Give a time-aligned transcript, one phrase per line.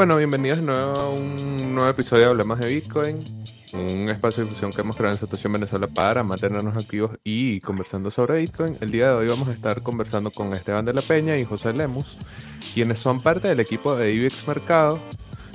[0.00, 3.22] Bueno, bienvenidos de nuevo a un nuevo episodio de Hablemos de Bitcoin,
[3.74, 8.10] un espacio de discusión que hemos creado en Situación Venezuela para mantenernos activos y conversando
[8.10, 8.78] sobre Bitcoin.
[8.80, 11.74] El día de hoy vamos a estar conversando con Esteban de la Peña y José
[11.74, 12.16] Lemus,
[12.72, 14.98] quienes son parte del equipo de IBEX Mercado.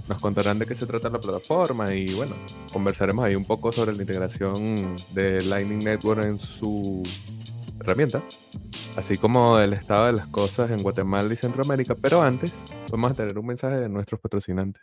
[0.07, 2.35] Nos contarán de qué se trata la plataforma y bueno,
[2.71, 7.01] conversaremos ahí un poco sobre la integración de Lightning Network en su
[7.85, 8.23] herramienta,
[8.97, 11.95] así como del estado de las cosas en Guatemala y Centroamérica.
[11.95, 12.51] Pero antes,
[12.91, 14.81] vamos a tener un mensaje de nuestros patrocinantes.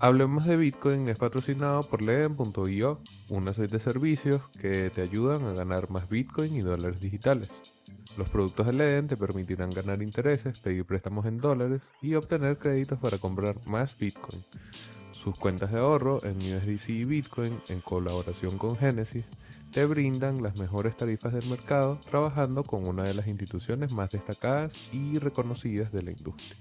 [0.00, 5.52] Hablemos de Bitcoin es patrocinado por Leden.io, una suite de servicios que te ayudan a
[5.52, 7.62] ganar más Bitcoin y dólares digitales.
[8.16, 12.98] Los productos de Leden te permitirán ganar intereses, pedir préstamos en dólares y obtener créditos
[12.98, 14.44] para comprar más Bitcoin.
[15.12, 19.24] Sus cuentas de ahorro en USDC y Bitcoin, en colaboración con Genesis,
[19.74, 24.72] te brindan las mejores tarifas del mercado trabajando con una de las instituciones más destacadas
[24.92, 26.56] y reconocidas de la industria.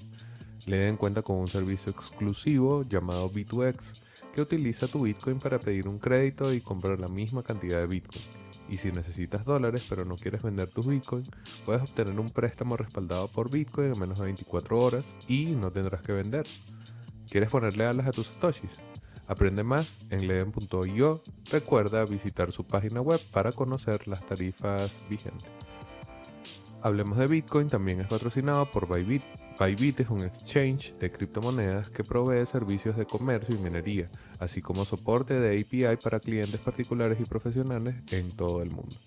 [0.66, 4.02] Leden cuenta con un servicio exclusivo llamado B2X
[4.34, 8.24] que utiliza tu Bitcoin para pedir un crédito y comprar la misma cantidad de Bitcoin.
[8.68, 11.24] Y si necesitas dólares pero no quieres vender tus Bitcoin,
[11.66, 16.02] puedes obtener un préstamo respaldado por Bitcoin en menos de 24 horas y no tendrás
[16.02, 16.48] que vender.
[17.30, 18.72] ¿Quieres ponerle alas a tus satoshis?
[19.28, 21.22] Aprende más en leden.io.
[21.50, 25.50] Recuerda visitar su página web para conocer las tarifas vigentes.
[26.82, 29.24] Hablemos de Bitcoin también es patrocinado por Bybit.
[29.58, 34.84] Bybit es un exchange de criptomonedas que provee servicios de comercio y minería, así como
[34.84, 38.98] soporte de API para clientes particulares y profesionales en todo el mundo.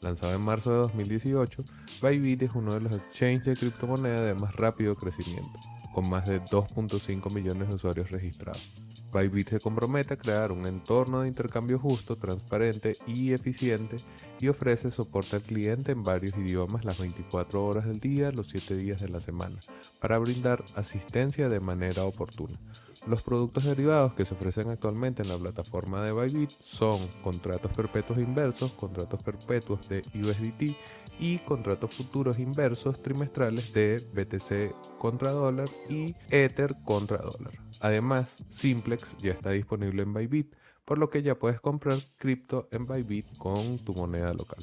[0.00, 1.62] Lanzado en marzo de 2018,
[2.02, 5.60] Bybit es uno de los exchanges de criptomonedas de más rápido crecimiento
[5.92, 8.70] con más de 2.5 millones de usuarios registrados.
[9.12, 13.96] Bybit se compromete a crear un entorno de intercambio justo, transparente y eficiente
[14.40, 18.76] y ofrece soporte al cliente en varios idiomas las 24 horas del día, los 7
[18.76, 19.58] días de la semana,
[20.00, 22.58] para brindar asistencia de manera oportuna.
[23.06, 28.18] Los productos derivados que se ofrecen actualmente en la plataforma de Bybit son contratos perpetuos
[28.18, 30.76] inversos, contratos perpetuos de USDT
[31.18, 37.69] y contratos futuros inversos trimestrales de BTC contra dólar y Ether contra dólar.
[37.80, 40.54] Además, Simplex ya está disponible en Bybit,
[40.84, 44.62] por lo que ya puedes comprar cripto en Bybit con tu moneda local.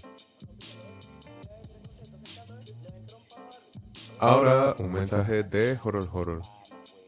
[4.20, 6.42] Ahora un mensaje de Horol Horol.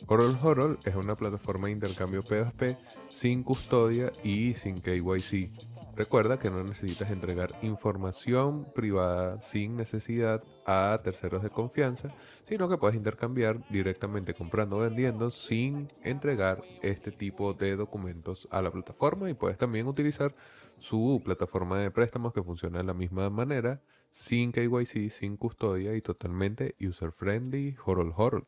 [0.08, 2.78] Horol Horol es una plataforma de intercambio P2P
[3.10, 5.52] sin custodia y sin KYC.
[6.00, 12.16] Recuerda que no necesitas entregar información privada sin necesidad a terceros de confianza,
[12.46, 18.62] sino que puedes intercambiar directamente comprando o vendiendo sin entregar este tipo de documentos a
[18.62, 20.34] la plataforma y puedes también utilizar
[20.78, 26.02] su plataforma de préstamos que funciona de la misma manera, sin KYC, sin custodia y
[26.02, 28.48] totalmente user friendly, horol horol.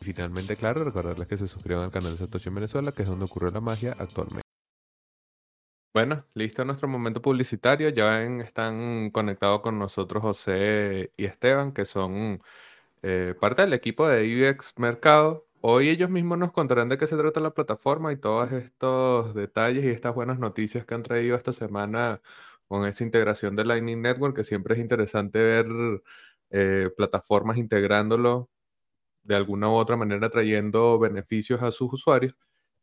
[0.00, 3.50] finalmente, claro, recordarles que se suscriban al canal de Satoshi Venezuela, que es donde ocurre
[3.50, 4.42] la magia actualmente.
[5.94, 7.88] Bueno, listo nuestro momento publicitario.
[7.88, 12.40] Ya están conectados con nosotros José y Esteban, que son
[13.02, 15.46] eh, parte del equipo de IBEX Mercado.
[15.60, 19.84] Hoy ellos mismos nos contarán de qué se trata la plataforma y todos estos detalles
[19.84, 22.20] y estas buenas noticias que han traído esta semana
[22.68, 25.66] con esa integración de Lightning Network, que siempre es interesante ver
[26.50, 28.50] eh, plataformas integrándolo
[29.28, 32.34] de alguna u otra manera trayendo beneficios a sus usuarios.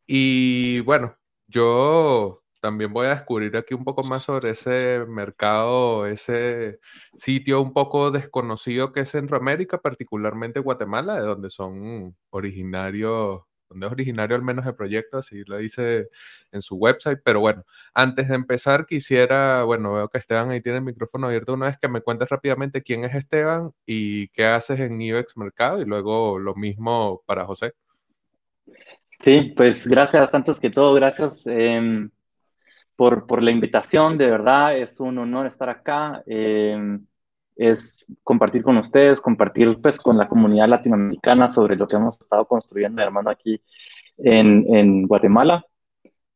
[0.08, 1.18] Y bueno,
[1.48, 6.80] yo también voy a descubrir aquí un poco más sobre ese mercado, ese
[7.16, 13.92] sitio un poco desconocido que es Centroamérica, particularmente Guatemala, de donde son originarios donde es
[13.92, 16.10] originario al menos el proyecto, así lo dice
[16.52, 17.20] en su website.
[17.24, 21.54] Pero bueno, antes de empezar, quisiera, bueno, veo que Esteban ahí tiene el micrófono abierto
[21.54, 25.82] una vez que me cuentes rápidamente quién es Esteban y qué haces en IBEX Mercado
[25.82, 27.74] y luego lo mismo para José.
[29.24, 32.10] Sí, pues gracias, antes que todo, gracias em,
[32.96, 36.22] por, por, la invitación, de verdad es un honor estar acá.
[36.28, 37.00] Eh,
[37.56, 42.46] es compartir con ustedes, compartir pues con la comunidad latinoamericana sobre lo que hemos estado
[42.46, 43.62] construyendo hermano aquí
[44.18, 45.66] en, en Guatemala.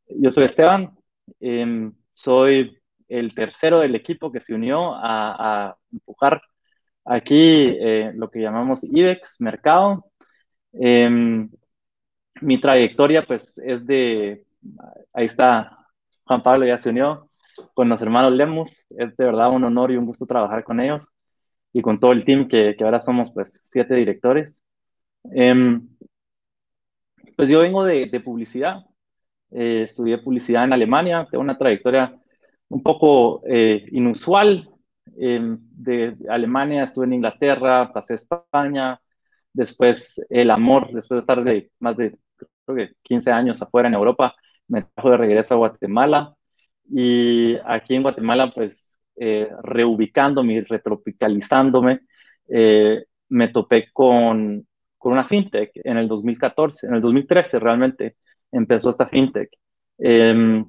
[0.07, 0.97] Yo soy Esteban,
[1.39, 2.77] em, soy
[3.07, 6.41] el tercero del equipo que se unió a, a empujar
[7.05, 10.05] aquí eh, lo que llamamos IBEX, mercado.
[10.73, 11.49] Em,
[12.41, 14.45] mi trayectoria pues es de,
[15.13, 15.77] ahí está
[16.25, 17.28] Juan Pablo ya se unió
[17.73, 21.07] con los hermanos Lemus, es de verdad un honor y un gusto trabajar con ellos
[21.73, 24.55] y con todo el team que, ahora somos pues siete directores.
[25.33, 25.87] Em,
[27.35, 28.83] pues yo vengo de, de publicidad,
[29.51, 32.15] eh, estudié publicidad en Alemania, tengo una trayectoria
[32.69, 34.69] un poco eh, inusual.
[35.17, 39.01] Em, de Alemania estuve en Inglaterra, pasé a España,
[39.53, 42.17] después el amor, después de estar de más de
[42.65, 44.35] creo que 15 años afuera en Europa,
[44.67, 46.35] me trajo de regreso a Guatemala
[46.89, 52.01] y aquí en Guatemala pues eh, reubicándome y retropicalizándome,
[52.47, 54.65] eh, me topé con,
[54.97, 58.15] con una fintech en el 2014, en el 2013 realmente
[58.51, 59.49] empezó esta fintech.
[59.97, 60.65] Em,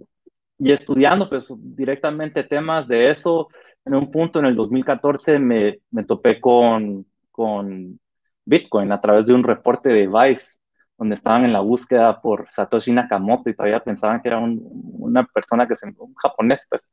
[0.59, 3.49] y estudiando pues directamente temas de eso,
[3.85, 7.99] en un punto en el 2014 me, me topé con, con
[8.45, 10.60] Bitcoin a través de un reporte de Vice,
[11.01, 15.67] donde estaban en la búsqueda por Satoshi Nakamoto y todavía pensaban que era una persona
[15.67, 16.91] que se, un japonés, pues.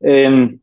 [0.00, 0.60] Em,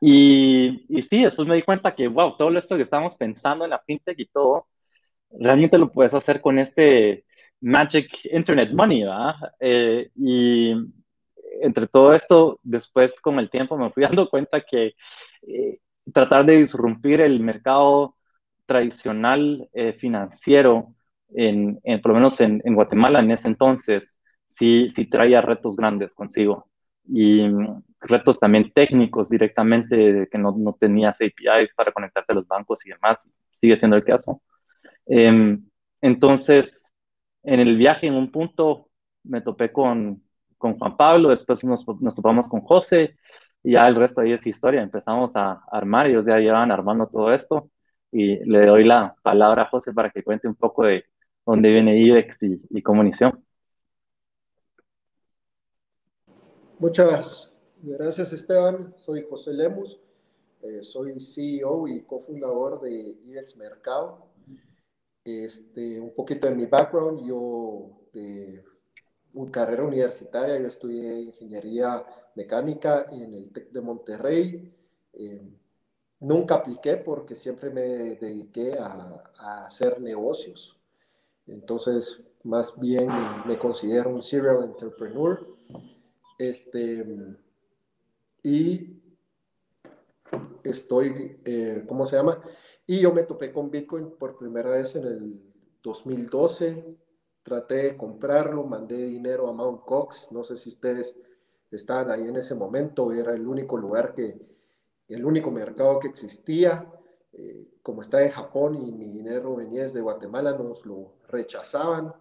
[0.00, 3.70] y, y, sí, después me di cuenta que, wow, todo esto que estábamos pensando en
[3.70, 4.68] la fintech y todo,
[5.30, 7.24] realmente lo puedes hacer con este
[7.60, 9.34] Magic Internet Money, ¿verdad?
[9.60, 10.74] Eh, y
[11.62, 14.94] entre todo esto, después con el tiempo me fui dando cuenta que
[15.46, 15.78] eh,
[16.12, 18.16] tratar de disrumpir el mercado
[18.66, 20.94] tradicional eh, financiero,
[21.34, 25.76] en, en, por lo menos en, en, Guatemala en ese entonces, sí, sí traía retos
[25.76, 26.68] grandes consigo.
[27.06, 32.48] Y mm, retos también técnicos directamente, que no, no tenías APIs para conectarte a los
[32.48, 33.18] bancos y demás,
[33.60, 34.42] sigue siendo el caso.
[35.06, 35.58] Eh,
[36.00, 36.72] entonces,
[37.42, 38.88] en el viaje, en un punto,
[39.24, 40.22] me topé con,
[40.58, 43.16] con Juan Pablo, después nos, nos, topamos con José,
[43.62, 44.82] y ya el resto ahí es historia.
[44.82, 47.70] Empezamos a armar, ellos ya llevan armando todo esto,
[48.12, 51.04] y le doy la palabra a José para que cuente un poco de
[51.46, 53.42] dónde viene IBEX y, y cómo inició.
[56.78, 57.52] Muchas
[57.82, 58.94] gracias, Esteban.
[58.96, 60.00] Soy José Lemus,
[60.62, 64.26] eh, soy CEO y cofundador de IBEX Mercado.
[65.22, 68.64] Este, un poquito de mi background, yo de
[69.34, 72.02] una carrera universitaria, yo estudié ingeniería
[72.34, 74.74] mecánica en el TEC de Monterrey.
[75.12, 75.42] Eh,
[76.20, 77.82] nunca apliqué porque siempre me
[78.16, 80.79] dediqué a, a, hacer negocios.
[81.50, 83.08] Entonces, más bien
[83.46, 85.46] me considero un serial entrepreneur.
[86.38, 87.04] Este,
[88.42, 89.00] y
[90.62, 92.40] estoy, eh, ¿cómo se llama?
[92.86, 95.42] Y yo me topé con Bitcoin por primera vez en el
[95.82, 96.96] 2012.
[97.42, 100.32] Traté de comprarlo, mandé dinero a Mount Cox.
[100.32, 101.16] No sé si ustedes
[101.70, 103.12] estaban ahí en ese momento.
[103.12, 104.40] Era el único lugar que,
[105.08, 106.90] el único mercado que existía.
[107.32, 112.12] Eh, como está en Japón y mi dinero venía desde Guatemala, nos lo rechazaban.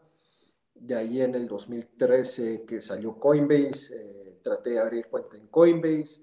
[0.76, 6.22] De ahí en el 2013 que salió Coinbase, eh, traté de abrir cuenta en Coinbase.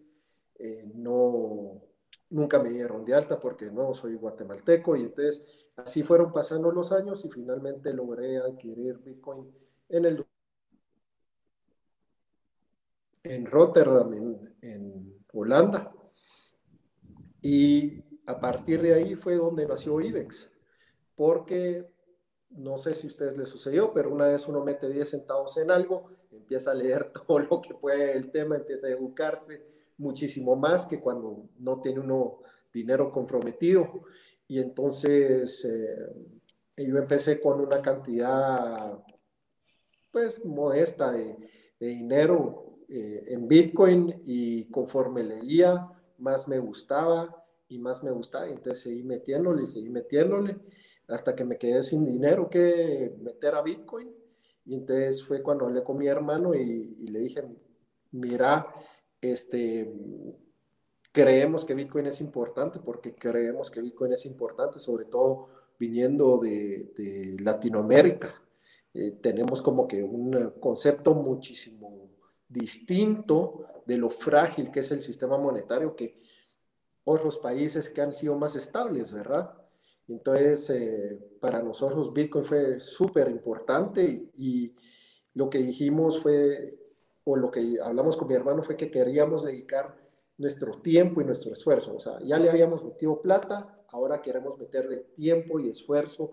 [0.59, 1.83] Eh, no,
[2.31, 5.43] nunca me dieron de alta porque no soy guatemalteco y entonces
[5.77, 9.53] así fueron pasando los años y finalmente logré adquirir Bitcoin
[9.89, 10.27] en el
[13.23, 15.93] en Rotterdam, en, en Holanda.
[17.43, 20.51] Y a partir de ahí fue donde nació IBEX,
[21.15, 21.87] porque
[22.51, 25.71] no sé si a ustedes les sucedió, pero una vez uno mete 10 centavos en
[25.71, 29.65] algo, empieza a leer todo lo que puede el tema, empieza a educarse
[29.99, 32.41] muchísimo más que cuando no tiene uno
[32.73, 34.03] dinero comprometido.
[34.49, 35.97] Y entonces eh,
[36.77, 39.03] yo empecé con una cantidad
[40.13, 41.37] pues modesta de,
[41.81, 48.47] de dinero eh, en Bitcoin y conforme leía, más me gustaba y más me gustaba.
[48.49, 50.59] Entonces seguí metiéndole y seguí metiéndole
[51.09, 54.11] hasta que me quedé sin dinero que meter a Bitcoin.
[54.65, 57.45] Y entonces fue cuando hablé con mi hermano y, y le dije,
[58.11, 58.67] mira,
[59.21, 59.93] este,
[61.13, 66.93] creemos que Bitcoin es importante porque creemos que Bitcoin es importante, sobre todo viniendo de,
[66.97, 68.35] de Latinoamérica.
[68.93, 72.11] Eh, tenemos como que un concepto muchísimo
[72.49, 76.21] distinto de lo frágil que es el sistema monetario que
[77.07, 79.55] otros países que han sido más estables, ¿verdad?
[80.09, 84.77] Entonces, eh, para nosotros Bitcoin fue súper importante y, y,
[85.35, 86.79] lo que dijimos fue,
[87.25, 89.95] o lo que hablamos con mi hermano fue que queríamos dedicar
[90.39, 91.95] nuestro tiempo y nuestro esfuerzo.
[91.95, 96.31] O sea, ya le habíamos metido plata, ahora queremos meterle tiempo y esfuerzo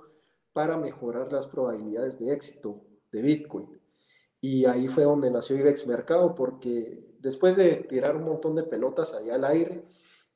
[0.53, 3.67] para mejorar las probabilidades de éxito de Bitcoin.
[4.39, 9.13] Y ahí fue donde nació IBEX Mercado, porque después de tirar un montón de pelotas
[9.13, 9.83] allá al aire,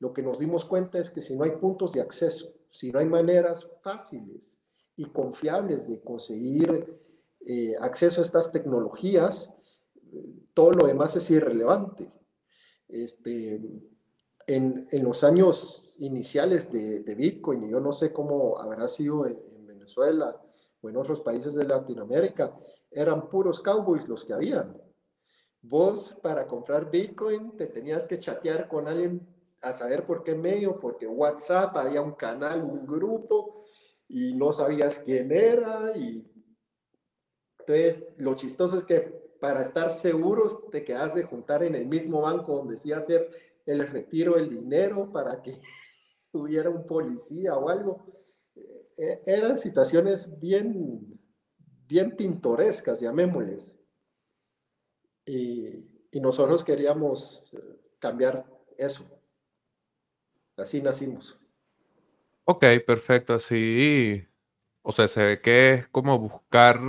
[0.00, 2.98] lo que nos dimos cuenta es que si no hay puntos de acceso, si no
[2.98, 4.58] hay maneras fáciles
[4.96, 6.98] y confiables de conseguir
[7.46, 9.54] eh, acceso a estas tecnologías,
[10.54, 12.10] todo lo demás es irrelevante.
[12.88, 13.60] Este,
[14.46, 19.66] en, en los años iniciales de, Bitcoin, yo no sé cómo habrá sido en, en,
[19.66, 20.40] Venezuela
[20.80, 22.56] o en otros países de Latinoamérica,
[22.90, 24.76] eran puros cowboys los que habían.
[25.60, 29.26] Vos para comprar Bitcoin te tenías que chatear con alguien
[29.60, 33.54] a saber por qué medio, porque WhatsApp había un canal, un grupo,
[34.08, 35.96] y no sabías quién era.
[35.96, 36.26] Y
[37.58, 39.00] entonces lo chistoso es que
[39.40, 43.30] para estar seguros te quedas de juntar en el mismo banco donde sí hacer
[43.66, 45.58] el retiro del dinero para que
[46.32, 48.06] hubiera un policía o algo.
[48.54, 51.20] E, eran situaciones bien,
[51.86, 53.76] bien pintorescas, llamémosles.
[55.24, 57.58] Y, y nosotros queríamos eh,
[57.98, 58.46] cambiar
[58.76, 59.04] eso.
[60.58, 61.38] Así nacimos.
[62.44, 63.34] Ok, perfecto.
[63.34, 64.26] Así,
[64.82, 66.80] o sea, se ve que es como buscar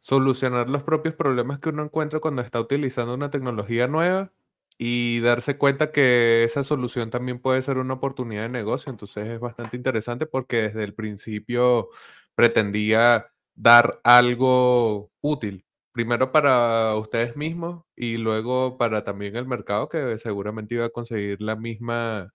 [0.00, 4.32] solucionar los propios problemas que uno encuentra cuando está utilizando una tecnología nueva
[4.78, 8.90] y darse cuenta que esa solución también puede ser una oportunidad de negocio.
[8.90, 11.88] Entonces es bastante interesante porque desde el principio
[12.34, 20.18] pretendía dar algo útil, primero para ustedes mismos y luego para también el mercado que
[20.18, 22.32] seguramente iba a conseguir la misma,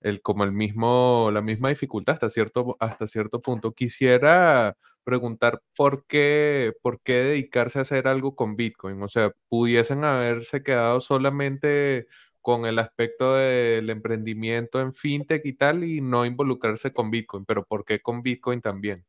[0.00, 3.72] el, como el mismo, la misma dificultad hasta cierto, hasta cierto punto.
[3.72, 9.02] Quisiera preguntar por qué, por qué dedicarse a hacer algo con Bitcoin.
[9.02, 12.06] O sea, pudiesen haberse quedado solamente
[12.40, 17.64] con el aspecto del emprendimiento en fintech y tal y no involucrarse con Bitcoin, pero
[17.64, 19.04] ¿por qué con Bitcoin también?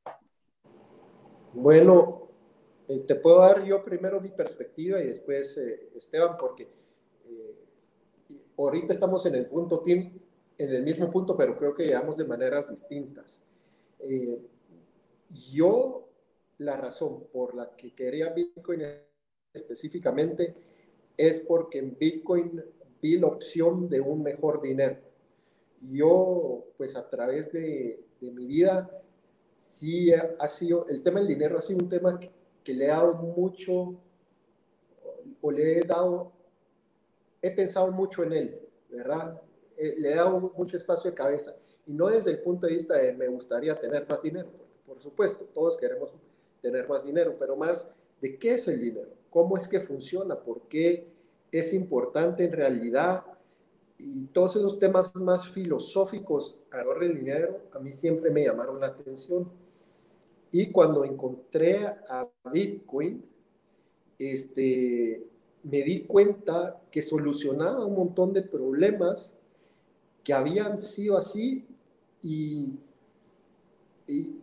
[1.53, 2.27] Bueno,
[2.87, 6.63] eh, te puedo dar yo primero mi perspectiva y después eh, Esteban, porque
[7.25, 7.55] eh,
[8.57, 10.11] ahorita estamos en el punto team,
[10.59, 13.41] en el mismo punto, pero creo que llegamos de maneras distintas.
[13.99, 14.37] Eh,
[15.51, 16.09] yo,
[16.57, 18.83] la razón por la que quería Bitcoin
[19.53, 20.53] específicamente
[21.15, 22.61] es porque en Bitcoin
[23.01, 24.97] vi la opción de un mejor dinero.
[25.89, 28.89] Yo, pues a través de, de mi vida,
[29.55, 32.29] sí ha sido, el tema del dinero ha sido un tema que,
[32.65, 33.95] que le he dado mucho,
[35.41, 36.33] o le he dado,
[37.41, 39.41] he pensado mucho en él, ¿verdad?
[39.79, 41.55] Eh, le he dado mucho espacio de cabeza.
[41.87, 44.49] Y no desde el punto de vista de me gustaría tener más dinero,
[44.85, 46.13] por supuesto, todos queremos
[46.61, 50.63] tener más dinero, pero más de qué es el dinero, cómo es que funciona, por
[50.67, 51.07] qué
[51.49, 53.23] es importante en realidad.
[53.97, 58.87] Y todos esos temas más filosóficos alrededor del dinero a mí siempre me llamaron la
[58.87, 59.49] atención.
[60.51, 63.23] Y cuando encontré a Bitcoin,
[64.17, 65.25] este,
[65.63, 69.38] me di cuenta que solucionaba un montón de problemas
[70.23, 71.67] que habían sido así
[72.21, 72.77] y,
[74.07, 74.35] y,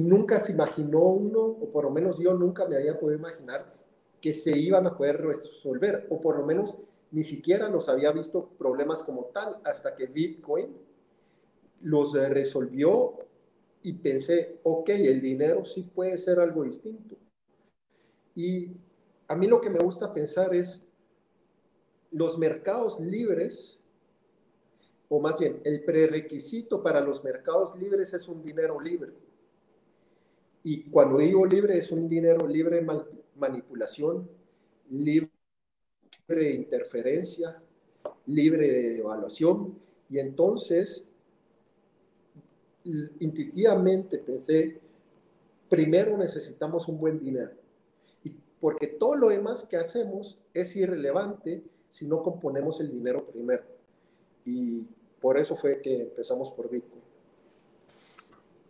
[0.00, 3.74] nunca se imaginó uno, o por lo menos yo nunca me había podido imaginar
[4.20, 6.74] que se iban a poder resolver, o por lo menos
[7.10, 10.76] ni siquiera los había visto problemas como tal, hasta que Bitcoin
[11.82, 13.16] los resolvió
[13.82, 17.16] y pensé, ok, el dinero sí puede ser algo distinto.
[18.34, 18.72] Y
[19.28, 20.82] a mí lo que me gusta pensar es,
[22.10, 23.77] los mercados libres,
[25.08, 29.12] o más bien, el prerequisito para los mercados libres es un dinero libre.
[30.62, 33.02] Y cuando digo libre, es un dinero libre de
[33.36, 34.28] manipulación,
[34.90, 35.30] libre
[36.26, 37.62] de interferencia,
[38.26, 39.78] libre de evaluación.
[40.10, 41.06] Y entonces
[42.84, 44.78] intuitivamente pensé,
[45.70, 47.52] primero necesitamos un buen dinero.
[48.24, 53.77] Y porque todo lo demás que hacemos es irrelevante si no componemos el dinero primero.
[54.48, 54.88] Y
[55.20, 57.02] por eso fue que empezamos por Bitcoin.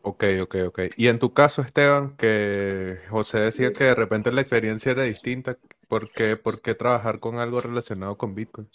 [0.02, 0.80] Ok, ok, ok.
[0.96, 5.56] Y en tu caso, Esteban, que José decía que de repente la experiencia era distinta,
[5.86, 8.68] ¿por qué, por qué trabajar con algo relacionado con Bitcoin?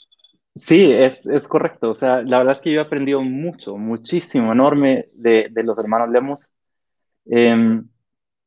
[0.56, 1.90] Sí, es, es, correcto.
[1.90, 5.78] O sea, la verdad es que yo he aprendido mucho, muchísimo, enorme de, de los
[5.78, 6.52] hermanos Lemos.
[7.26, 7.82] Eh,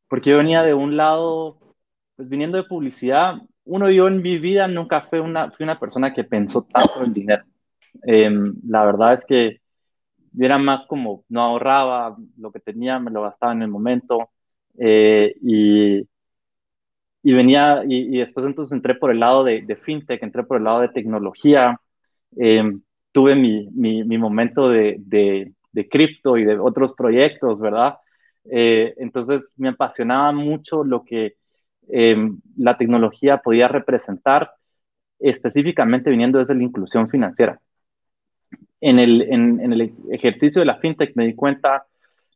[0.08, 1.58] porque yo venía de un lado,
[2.14, 3.34] pues viniendo de publicidad,
[3.64, 7.12] uno yo en mi vida nunca fui una, fui una persona que pensó tanto en
[7.12, 7.44] dinero.
[8.06, 8.30] Eh,
[8.68, 9.60] la verdad es que
[10.38, 14.30] era más como no ahorraba, lo que tenía me lo gastaba en el momento.
[14.78, 16.06] Eh, y,
[17.22, 20.80] y venía, y, después entonces entré por el lado de, fintech, entré por el lado
[20.80, 21.80] de tecnología
[22.36, 22.62] eh,
[23.12, 27.96] tuve mi, mi, momento de, de, cripto y de otros proyectos, ¿verdad?
[28.44, 31.36] Eh, entonces me apasionaba mucho lo que
[31.88, 32.16] eh,
[32.56, 34.52] la tecnología podía representar,
[35.18, 37.60] específicamente viniendo desde la inclusión financiera.
[38.80, 41.86] En el, en, en el ejercicio de la fintech me di cuenta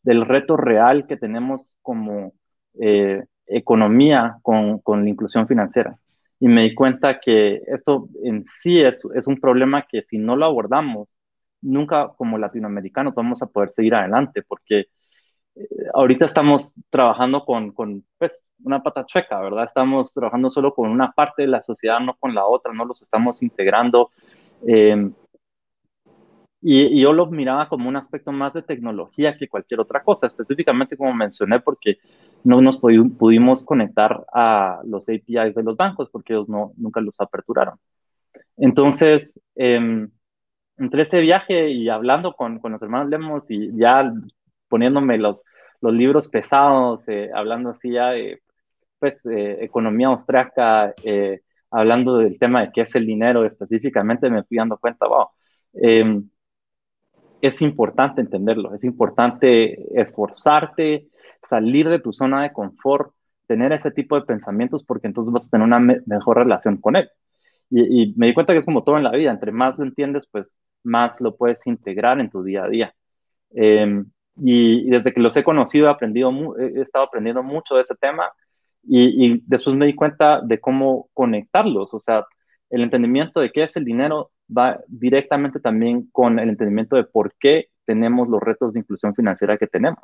[0.03, 2.33] del reto real que tenemos como
[2.81, 5.99] eh, economía con, con, la inclusión financiera.
[6.39, 10.37] Y me di cuenta que esto en sí es, es un problema que si no
[10.37, 11.15] lo abordamos,
[11.61, 14.87] nunca como latinoamericanos vamos a poder seguir adelante, porque
[15.57, 19.65] eh, ahorita estamos trabajando con, con pues, una pata chueca, ¿verdad?
[19.65, 23.03] Estamos trabajando solo con una parte de la sociedad, no con la otra, no los
[23.03, 24.11] estamos integrando.
[24.67, 25.11] Eh,
[26.61, 30.97] y, yo lo miraba como un aspecto más de tecnología que cualquier otra cosa, específicamente
[30.97, 31.99] como mencioné, porque
[32.45, 37.21] no nos pudimos conectar a los APIs de los bancos porque ellos no, nunca los
[37.21, 37.79] aperturaron.
[38.57, 40.07] Entonces, eh,
[40.81, 44.13] entre ese viaje y hablando con, con, los hermanos Lemos y ya
[44.69, 45.41] poniéndome los,
[45.81, 48.43] los libros pesados, eh, hablando así ya de
[48.99, 54.45] pues, eh, economía austriaca, eh, hablando del tema de qué es el dinero específicamente, me
[54.45, 55.29] fui dando cuenta, wow,
[55.75, 56.29] em,
[57.43, 61.09] es importante entenderlo, es importante esforzarte,
[61.49, 63.13] salir de tu zona de confort,
[63.47, 67.09] tener ese tipo de pensamientos porque entonces vas a tener una mejor relación con él.
[67.71, 70.27] Y, me di cuenta que es como todo en la vida, entre más lo entiendes,
[70.31, 72.95] pues más lo puedes integrar en tu día a día.
[73.53, 74.07] Em,
[74.37, 78.31] y, desde que los he conocido he, aprendido, he estado aprendiendo mucho de ese tema
[78.83, 82.25] y, y después me di cuenta de cómo conectarlos, o sea,
[82.71, 87.35] el entendimiento de qué es el dinero va directamente también con el entendimiento de por
[87.39, 90.01] qué tenemos los retos de inclusión financiera que tenemos.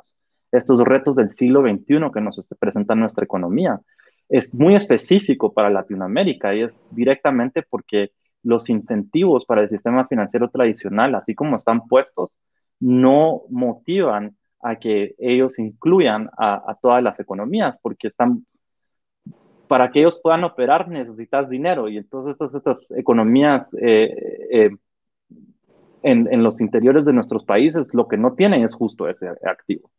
[0.53, 3.81] Estos retos del siglo XXI que nos presenta nuestra economía.
[4.29, 8.11] Es muy específico para Latinoamérica y es directamente porque
[8.43, 12.31] los incentivos para el sistema financiero tradicional, así como están puestos,
[12.81, 18.47] no motivan a que ellos incluyan a, todas las economías, porque están
[19.69, 24.15] para que ellos puedan operar necesitas dinero y entonces estas, estas economías eh,
[24.51, 24.71] eh,
[26.03, 29.91] en, en, los interiores de nuestros países lo que no tienen es justo ese activo.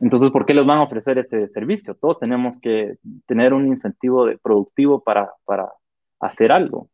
[0.00, 1.94] Entonces, ¿por qué les van a ofrecer ese servicio?
[1.94, 5.70] Todos tenemos que tener un incentivo de productivo para, para
[6.20, 6.88] hacer algo.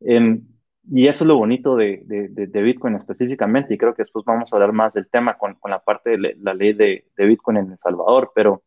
[0.00, 0.42] Em,
[0.90, 4.52] y eso es lo bonito de, de, de, Bitcoin específicamente, y creo que después vamos
[4.52, 7.72] a hablar más del tema con, con la parte de la ley de, Bitcoin en
[7.72, 8.62] El Salvador, pero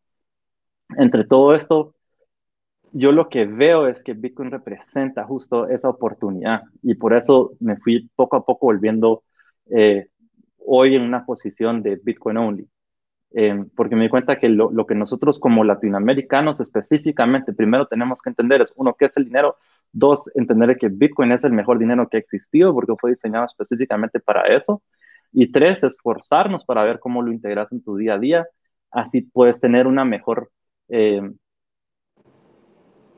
[0.96, 1.94] entre todo esto,
[2.92, 7.76] yo lo que veo es que Bitcoin representa justo esa oportunidad y por eso me
[7.76, 9.24] fui poco a poco volviendo
[9.70, 10.08] eh,
[10.58, 12.68] hoy en una posición de Bitcoin only.
[13.34, 18.20] Eh, porque me di cuenta que lo, lo, que nosotros como latinoamericanos específicamente primero tenemos
[18.20, 19.56] que entender es, uno, qué es el dinero,
[19.90, 24.20] dos, entender que Bitcoin es el mejor dinero que ha existido porque fue diseñado específicamente
[24.20, 24.82] para eso,
[25.32, 28.46] y tres, esforzarnos para ver cómo lo integras en tu día a día,
[28.90, 30.50] así puedes tener una mejor
[30.88, 31.22] eh,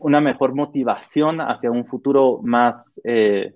[0.05, 3.55] una mejor motivación hacia un futuro más, eh,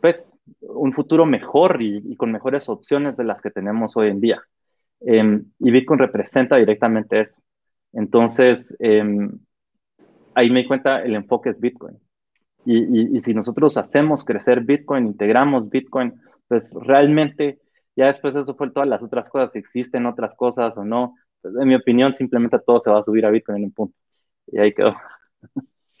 [0.00, 4.40] pues, un futuro mejor y, con mejores opciones de las que tenemos hoy en día.
[5.00, 7.36] Em, y Bitcoin representa directamente eso.
[7.92, 9.32] Entonces, em,
[10.34, 11.98] ahí me di cuenta, el enfoque es Bitcoin.
[12.64, 16.14] Y, y, si nosotros hacemos crecer Bitcoin, integramos Bitcoin,
[16.46, 17.58] pues realmente,
[17.96, 21.16] ya después de eso fue todas las otras cosas, si existen otras cosas o no,
[21.42, 23.96] pues, en mi opinión, simplemente todo se va a subir a Bitcoin en un punto.
[24.46, 24.94] Y ahí quedó.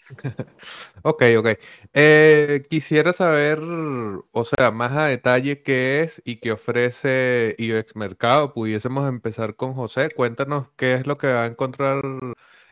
[1.02, 1.48] Ok, ok.
[1.92, 8.52] Eh, quisiera saber, o sea, más a detalle qué es y qué ofrece IBEX Mercado.
[8.52, 10.10] Pudiésemos empezar con José.
[10.14, 12.02] Cuéntanos qué es lo que va a encontrar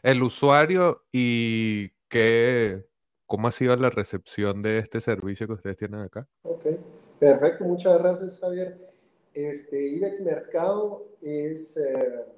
[0.02, 2.86] el usuario y qué,
[3.26, 6.26] cómo ha sido la recepción de este servicio que ustedes tienen acá.
[6.42, 6.66] Ok,
[7.18, 7.64] perfecto.
[7.64, 8.76] Muchas gracias, Javier.
[9.34, 11.76] Este, IBEX Mercado es...
[11.76, 12.35] Eh,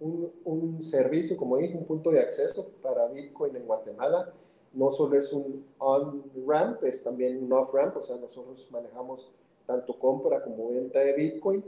[0.00, 4.32] un, servicio, como dije, un punto de acceso para Bitcoin en Guatemala.
[4.72, 9.30] No solo es un on-ramp, es también un off-ramp, o sea, nosotros manejamos
[9.66, 11.64] tanto compra como venta de Bitcoin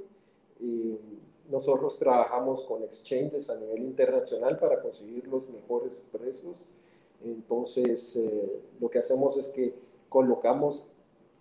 [0.59, 0.97] y
[1.51, 6.65] nosotros trabajamos con exchanges a nivel internacional para conseguir los mejores precios.
[7.25, 9.75] Entonces, eh, lo que hacemos es que
[10.09, 10.87] colocamos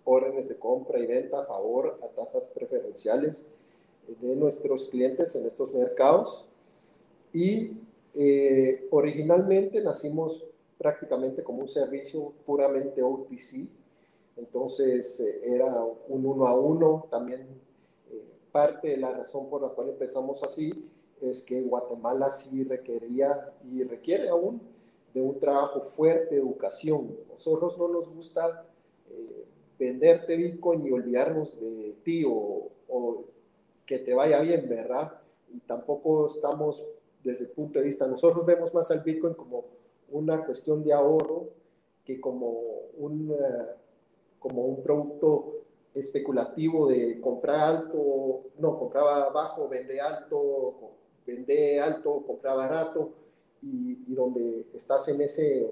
[0.04, 3.46] órdenes de compra y venta a favor a tasas preferenciales
[4.20, 6.44] de nuestros clientes en estos mercados
[7.32, 7.76] y
[8.14, 10.44] eh, originalmente nacimos
[10.78, 13.68] prácticamente como un servicio puramente OTC,
[14.36, 17.42] entonces eh, era un uno a uno, también
[18.10, 20.90] eh, parte de la razón por la cual empezamos así
[21.20, 24.60] es que Guatemala sí requería y requiere aún
[25.12, 27.14] de un trabajo fuerte de educación.
[27.28, 28.66] Nosotros no nos gusta
[29.78, 33.24] venderte Bitcoin y olvidarnos de ti o, o
[33.84, 35.20] que te vaya bien, ¿verdad?
[35.52, 36.86] Y tampoco estamos
[37.22, 39.64] desde el punto de vista, nosotros vemos más al Bitcoin como
[40.10, 41.48] una cuestión de ahorro
[42.04, 42.50] que como
[42.98, 43.34] un,
[44.38, 50.74] como un producto especulativo de comprar alto, no, compraba bajo, vende alto,
[51.26, 53.10] vende alto, comprar barato.
[53.62, 55.68] y, y donde estás en ese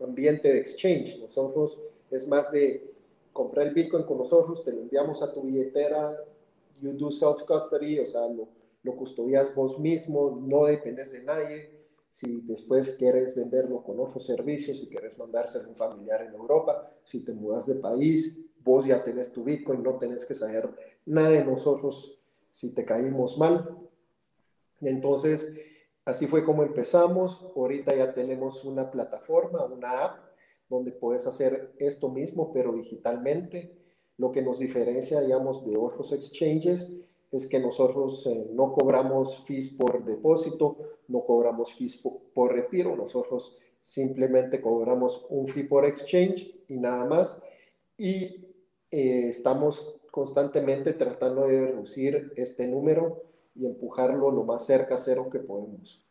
[0.00, 1.18] ambiente de exchange.
[1.20, 1.78] Nosotros
[2.10, 2.90] es más de
[3.32, 6.16] comprar el Bitcoin con nosotros, te lo enviamos a tu billetera,
[6.80, 8.48] you do self-custody, o sea, lo,
[8.86, 11.70] lo custodias vos mismo, no dependes de nadie.
[12.08, 16.84] Si después quieres venderlo con otros servicios, si quieres mandárselo a un familiar en Europa,
[17.02, 20.70] si te mudas de país, vos ya tenés tu Bitcoin, no tenés que saber
[21.04, 22.18] nada de nosotros
[22.50, 23.76] si te caímos mal.
[24.80, 25.52] Entonces,
[26.04, 27.44] así fue como empezamos.
[27.56, 30.18] Ahorita ya tenemos una plataforma, una app,
[30.68, 33.76] donde puedes hacer esto mismo, pero digitalmente.
[34.16, 36.90] Lo que nos diferencia, digamos, de otros exchanges
[37.30, 43.58] es que nosotros eh, no cobramos fees por depósito, no cobramos fees por, retiro, nosotros
[43.80, 47.42] simplemente cobramos un fee por exchange y nada más.
[47.96, 48.46] Y
[48.90, 53.22] eh, estamos constantemente tratando de reducir este número
[53.54, 56.06] y empujarlo lo más cerca a cero que podemos.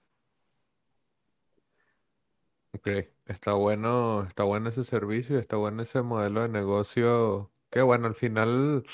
[2.74, 2.88] Ok,
[3.26, 7.50] está bueno, está bueno ese servicio, está bueno ese modelo de negocio.
[7.72, 8.86] Que bueno, al final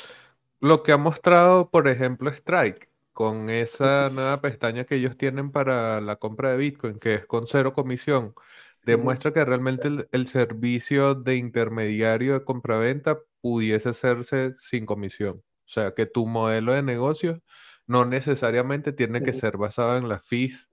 [0.61, 6.01] lo que ha mostrado, por ejemplo, Strike, con esa nueva pestaña que ellos tienen para
[6.01, 8.35] la compra de Bitcoin, que es con cero comisión,
[8.83, 15.43] demuestra que realmente el, servicio de intermediario de compraventa pudiese hacerse sin comisión.
[15.65, 17.41] O sea, que tu modelo de negocio
[17.87, 20.69] no necesariamente tiene que ser basado en las fees,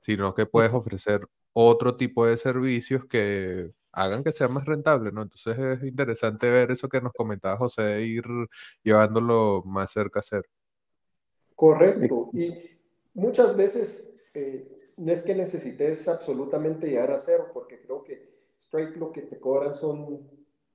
[0.00, 5.22] sino que puedes ofrecer otro tipo de servicios que hagan que sea más rentable, ¿no?
[5.22, 8.24] Entonces es interesante ver eso que nos comentaba José, de ir
[8.82, 10.44] llevándolo más cerca a ser.
[11.54, 12.30] Correcto.
[12.32, 12.54] Y
[13.14, 18.96] muchas veces eh, no es que necesites absolutamente llegar a cero, porque creo que Strike
[18.96, 20.28] lo que te cobran son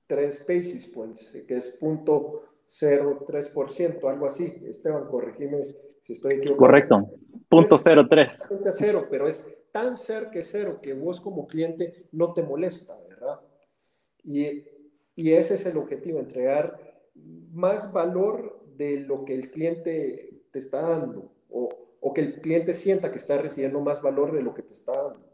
[0.06, 4.62] tres basis points, que es punto 0.3%, algo así.
[4.66, 5.64] Esteban, corregime
[6.02, 6.66] si estoy equivocado.
[6.66, 7.10] Correcto,
[7.48, 8.42] punto 03.
[8.48, 12.98] Punto cero, pero es tan cerca que cero que vos como cliente no te molesta,
[13.08, 13.40] ¿verdad?
[14.22, 14.64] Y,
[15.14, 17.00] y ese es el objetivo, entregar
[17.52, 21.68] más valor de lo que el cliente te está dando o,
[22.00, 24.96] o, que el cliente sienta que está recibiendo más valor de lo que te está
[25.02, 25.28] dando.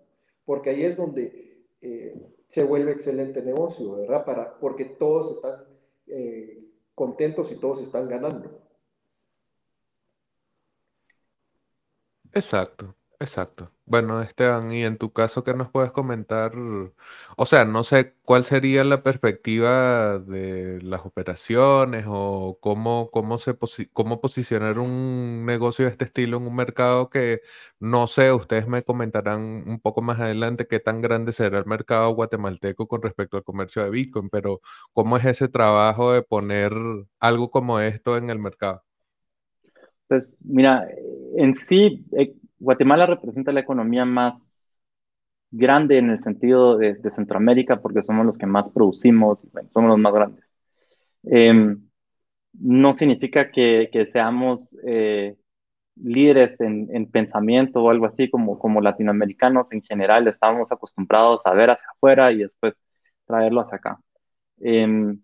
[0.45, 2.15] Porque ahí es donde eh,
[2.47, 4.25] se vuelve excelente negocio, ¿verdad?
[4.25, 5.65] Para, porque todos están
[6.07, 8.61] eh, contentos y todos están ganando.
[12.33, 12.97] Exacto.
[13.21, 13.71] Exacto.
[13.87, 16.53] Bueno, Esteban, y en tu caso, ¿qué nos puedes comentar?
[17.37, 23.57] O sea, no sé cuál sería la perspectiva de las operaciones o cómo, cómo, se
[23.93, 27.41] cómo posicionar un negocio de este estilo en un mercado que,
[27.79, 32.11] no sé, ustedes me comentarán un poco más adelante qué tan grande será el mercado
[32.15, 34.61] guatemalteco con respecto al comercio de Bitcoin, pero
[34.93, 36.73] ¿cómo es ese trabajo de poner
[37.21, 38.83] algo como esto en el mercado?
[40.09, 40.87] Pues mira,
[41.37, 44.71] en sí, eh, Guatemala representa la economía más
[45.51, 50.13] grande en el sentido de, Centroamérica porque somos los que más producimos, somos los más
[50.13, 50.45] grandes.
[51.25, 51.89] Em,
[52.55, 55.37] no significa que, seamos eh,
[55.97, 61.71] líderes en, pensamiento o algo así como, como latinoamericanos en general, estamos acostumbrados a ver
[61.71, 62.83] hacia afuera y después
[63.27, 64.01] traerlo hacia acá.
[64.61, 65.21] Em,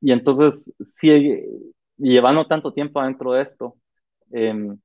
[0.00, 0.70] y entonces,
[1.98, 3.76] llevando tanto tiempo adentro de esto,
[4.32, 4.78] em,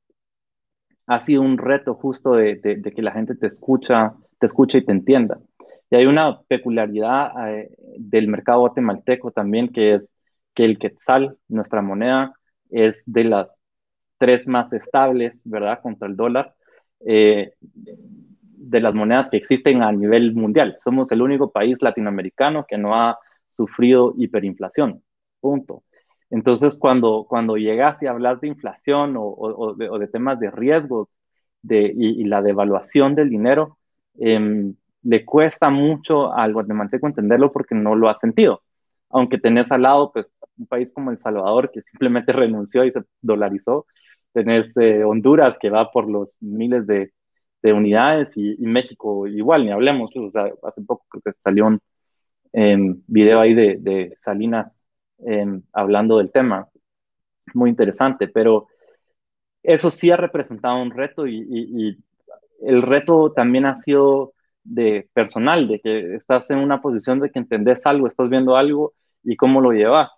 [1.07, 4.91] ha sido un reto justo de, que la gente te escucha, te escucha y te
[4.91, 5.39] entienda.
[5.89, 10.11] Y hay una peculiaridad eh, del mercado guatemalteco también, que es
[10.55, 12.33] que el quetzal, nuestra moneda,
[12.71, 13.59] es de las
[14.17, 16.55] tres más estables, ¿verdad?, contra el dólar,
[17.05, 20.77] eh, de las monedas que existen a nivel mundial.
[20.83, 23.19] Somos el único país latinoamericano que no ha
[23.55, 25.03] sufrido hiperinflación,
[25.39, 25.83] punto.
[26.29, 31.09] Entonces, cuando, cuando llegas y hablas de inflación o, de, temas de riesgos
[31.61, 33.77] de, y, la devaluación del dinero,
[34.19, 38.63] em, le cuesta mucho al guatemalteco entenderlo porque no lo ha sentido.
[39.09, 43.01] Aunque tenés al lado, pues, un país como El Salvador que simplemente renunció y se
[43.21, 43.85] dolarizó.
[44.33, 47.11] Tenés eh, Honduras que va por los miles de,
[47.63, 50.11] unidades y, México igual, ni hablemos.
[50.13, 51.79] Pues, o sea, hace poco creo que salió un
[52.53, 54.84] em, video ahí de, de Salinas
[55.73, 56.67] hablando del tema.
[57.53, 58.67] Muy interesante, pero
[59.63, 61.97] eso sí ha representado un reto y,
[62.61, 67.37] el reto también ha sido de personal, de que estás en una posición de que
[67.37, 70.15] entendés algo, estás viendo algo y cómo lo llevas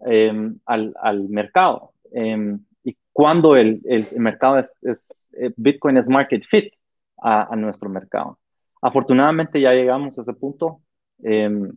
[0.00, 1.92] em, al, al, mercado.
[2.12, 6.74] Em, y cuando el, el mercado es, es, eh, Bitcoin es market fit
[7.18, 8.38] a, a, nuestro mercado.
[8.82, 10.80] Afortunadamente ya llegamos a ese punto.
[11.22, 11.70] Em,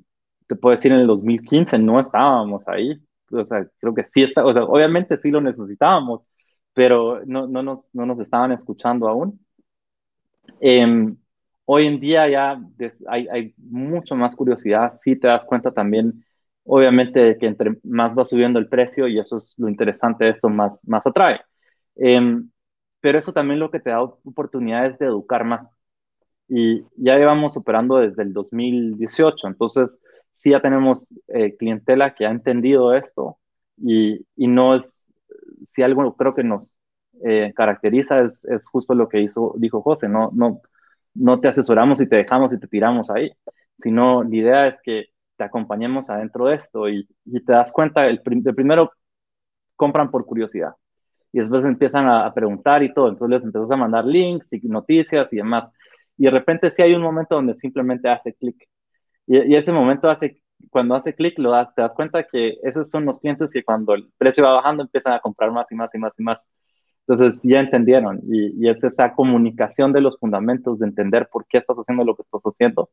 [0.48, 3.02] te puedo decir, en el 2015 no estábamos ahí.
[3.32, 6.30] O sea, creo que sí está, o sea, obviamente sí lo necesitábamos,
[6.74, 9.40] pero no, no, nos, no nos estaban escuchando aún.
[10.60, 11.18] Em,
[11.66, 12.62] hoy en día ya
[13.08, 16.24] hay, hay mucho más curiosidad, si te das cuenta también,
[16.64, 20.50] obviamente, que entre más va subiendo el precio, y eso es lo interesante de esto,
[20.50, 21.42] más, más atrae.
[21.96, 22.50] Em,
[23.02, 25.74] pero eso también lo que te da oportunidades de educar más.
[26.48, 30.02] Y ya llevamos operando desde el 2018, entonces
[30.44, 33.38] sí ya tenemos eh, clientela que ha entendido esto
[33.78, 35.10] y, y, no es,
[35.68, 36.70] si algo creo que nos
[37.26, 40.62] eh, caracteriza es, es, justo lo que hizo, dijo José, no, no,
[41.14, 43.32] no te asesoramos y te dejamos y te tiramos ahí,
[43.80, 45.06] sino la idea es que
[45.38, 48.92] te acompañemos adentro de esto y, y te das cuenta, el, de primero
[49.76, 50.76] compran por curiosidad
[51.32, 54.60] y después empiezan a, a, preguntar y todo, entonces les empiezas a mandar links y
[54.70, 55.72] noticias y demás.
[56.18, 58.68] Y de repente sí hay un momento donde simplemente hace clic.
[59.28, 63.06] Y, ese momento hace, cuando hace clic, lo das, te das cuenta que esos son
[63.06, 65.98] los clientes que cuando el precio va bajando empiezan a comprar más y más y
[65.98, 66.48] más y más.
[67.08, 71.58] Entonces ya entendieron y, y, es esa comunicación de los fundamentos de entender por qué
[71.60, 72.90] estás haciendo lo que estás haciendo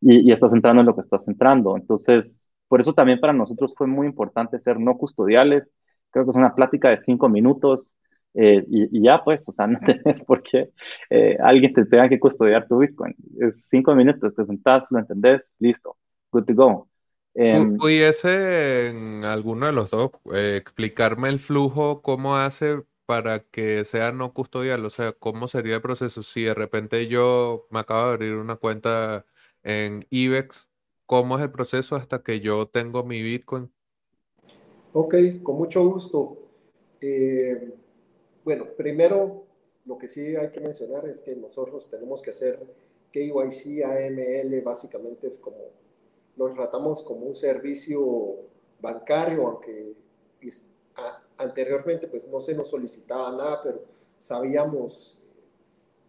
[0.00, 1.76] y, y, estás entrando en lo que estás entrando.
[1.76, 5.74] Entonces, por eso también para nosotros fue muy importante ser no custodiales.
[6.10, 7.90] Creo que es una plática de cinco minutos
[8.34, 10.70] eh, y, y, ya pues, o sea, no tenés por qué
[11.10, 13.14] eh, alguien te tenga que custodiar tu Bitcoin.
[13.40, 15.96] Es cinco minutos, te sentás, lo entendés, listo,
[16.30, 16.88] good to go.
[17.34, 23.84] Um, ¿Pudiese en alguno de los dos eh, explicarme el flujo, cómo hace para que
[23.84, 24.84] sea no custodial?
[24.84, 26.22] O sea, ¿cómo sería el proceso?
[26.22, 29.24] Si de repente yo me acabo de abrir una cuenta
[29.62, 30.68] en IBEX,
[31.06, 33.70] ¿cómo es el proceso hasta que yo tengo mi Bitcoin?
[34.92, 36.36] Ok, con mucho gusto.
[37.00, 37.74] Eh,
[38.44, 39.44] bueno, primero,
[39.84, 42.58] lo que sí hay que mencionar es que nosotros tenemos que hacer
[43.12, 45.56] KYC, AML, básicamente es como,
[46.36, 48.36] nos tratamos como un servicio
[48.80, 49.94] bancario, aunque
[51.36, 53.82] anteriormente pues no se nos solicitaba nada, pero
[54.18, 55.18] sabíamos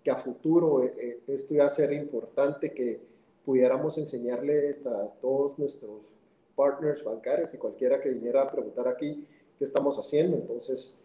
[0.03, 3.01] que a futuro eh, eh, esto iba a ser importante que
[3.45, 6.13] pudiéramos enseñarles a todos nuestros
[6.55, 9.25] partners bancarios y cualquiera que viniera a preguntar aquí
[9.57, 10.37] qué estamos haciendo.
[10.37, 10.95] Entonces,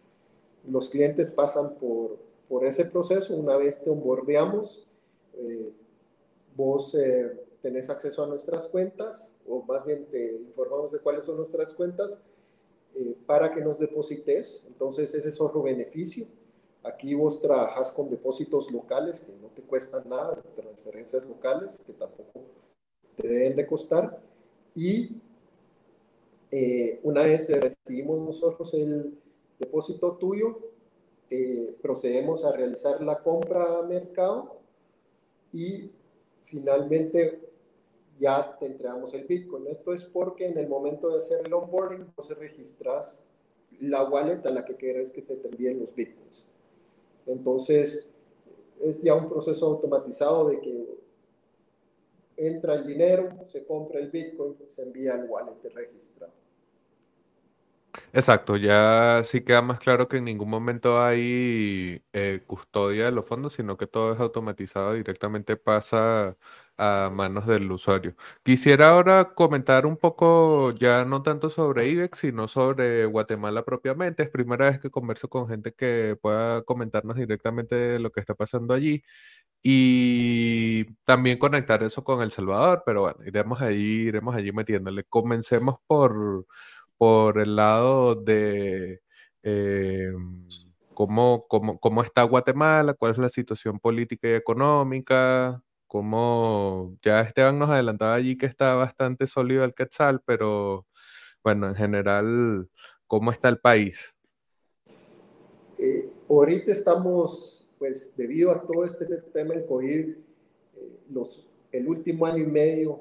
[0.67, 2.17] los clientes pasan por,
[2.49, 3.35] por ese proceso.
[3.35, 4.87] Una vez te onboardeamos,
[5.37, 5.71] eh,
[6.57, 11.37] vos eh, tenés acceso a nuestras cuentas, o más bien te informamos de cuáles son
[11.37, 12.21] nuestras cuentas
[12.95, 14.63] eh, para que nos deposites.
[14.67, 16.25] Entonces, ese es otro beneficio.
[16.83, 22.41] Aquí vos trabajas con depósitos locales que no te cuestan nada, transferencias locales que tampoco
[23.15, 24.21] te deben de costar.
[24.75, 25.17] Y
[27.03, 29.13] una vez recibimos nosotros el
[29.59, 30.57] depósito tuyo,
[31.29, 34.57] eh, procedemos a realizar la compra a mercado
[35.51, 35.91] y
[36.45, 37.49] finalmente
[38.17, 39.67] ya te entregamos el Bitcoin.
[39.67, 43.23] Esto es porque en el momento de hacer el onboarding, vos registras
[43.79, 46.47] la wallet a la que querés que se te envíen los Bitcoins.
[47.27, 48.07] Entonces,
[48.81, 50.99] es ya un proceso automatizado de que
[52.37, 56.33] entra el dinero, se compra el Bitcoin, se envía al wallet registrado.
[58.13, 63.25] Exacto, ya sí queda más claro que en ningún momento hay eh, custodia de los
[63.25, 66.35] fondos, sino que todo es automatizado, directamente pasa
[66.77, 68.15] a manos del usuario.
[68.43, 74.23] Quisiera ahora comentar un poco, ya no tanto sobre IBEX, sino sobre Guatemala propiamente.
[74.23, 78.73] Es primera vez que converso con gente que pueda comentarnos directamente lo que está pasando
[78.73, 79.03] allí
[79.61, 85.03] y también conectar eso con El Salvador, pero bueno, iremos allí, iremos allí metiéndole.
[85.03, 86.45] Comencemos por
[86.99, 89.01] por el lado de
[89.43, 90.11] eh,
[90.93, 97.57] cómo, cómo, cómo, está Guatemala, cuál es la situación política y económica, cómo ya Esteban
[97.57, 100.87] nos adelantaba allí que está bastante sólido el Quetzal, pero
[101.41, 102.69] bueno, en general,
[103.07, 104.13] ¿cómo está el país?
[105.81, 110.09] Eh, ahorita estamos, pues debido a todo este tema del COVID,
[110.75, 112.91] eh, los, el último año y medio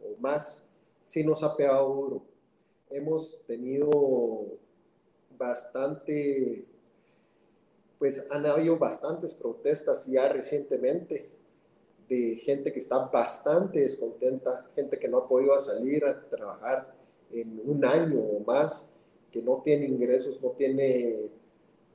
[0.00, 0.64] o más,
[1.02, 2.31] sí nos ha pegado duro
[2.92, 3.90] hemos tenido
[5.38, 6.64] bastante,
[7.98, 11.30] pues han habido bastantes protestas ya recientemente
[12.08, 16.94] de gente que está bastante descontenta, gente que no ha podido salir a trabajar
[17.30, 18.86] en un año o más,
[19.30, 21.30] que no tiene ingresos, no tiene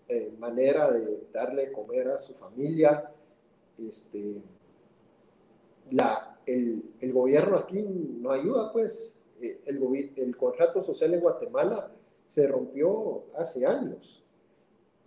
[0.10, 3.12] eh, manera de darle comer a su familia.
[3.77, 4.41] Este,
[5.91, 11.91] la, el, el gobierno aquí no ayuda, pues, el, el contrato social en Guatemala
[12.26, 14.23] se rompió hace años.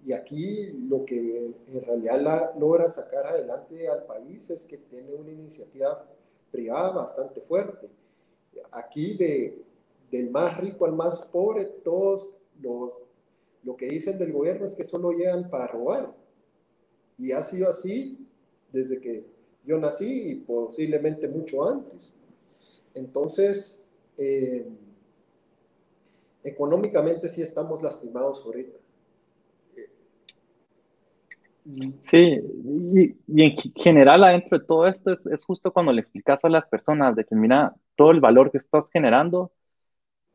[0.05, 5.15] Y aquí lo que en realidad la, logra sacar adelante al país es que tiene
[5.15, 6.07] una iniciativa
[6.51, 7.89] privada bastante fuerte.
[8.71, 9.63] Aquí de,
[10.11, 12.93] del más rico al más pobre, todos los,
[13.63, 16.15] lo que dicen del gobierno es que solo llegan para robar.
[17.19, 18.27] Y ha sido así
[18.73, 19.27] desde que
[19.65, 22.17] yo nací y posiblemente mucho antes.
[22.95, 23.80] Entonces,
[24.21, 24.69] eh,
[26.45, 28.81] económicamente sí estamos lastimados ahorita.
[32.03, 32.41] Sí,
[33.29, 37.15] y, en general adentro de todo esto es, justo cuando le explicas a las personas
[37.17, 39.53] de que mira todo el valor que estás generando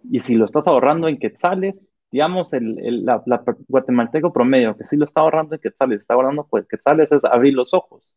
[0.04, 3.24] y si lo estás ahorrando en quetzales, digamos, el, el la,
[3.68, 7.54] guatemalteco promedio que si lo está ahorrando en quetzales, está ahorrando pues quetzales es abrir
[7.54, 8.14] los ojos.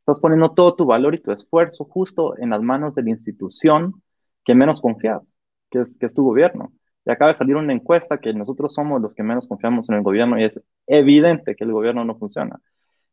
[0.00, 4.02] Estás poniendo todo tu valor y tu esfuerzo justo en las manos de la institución
[4.44, 5.34] que menos confías,
[5.70, 6.72] que es, que es tu gobierno.
[7.04, 10.02] Y acaba de salir una encuesta que nosotros somos los que menos confiamos en el
[10.02, 12.60] gobierno y es evidente que el gobierno no funciona.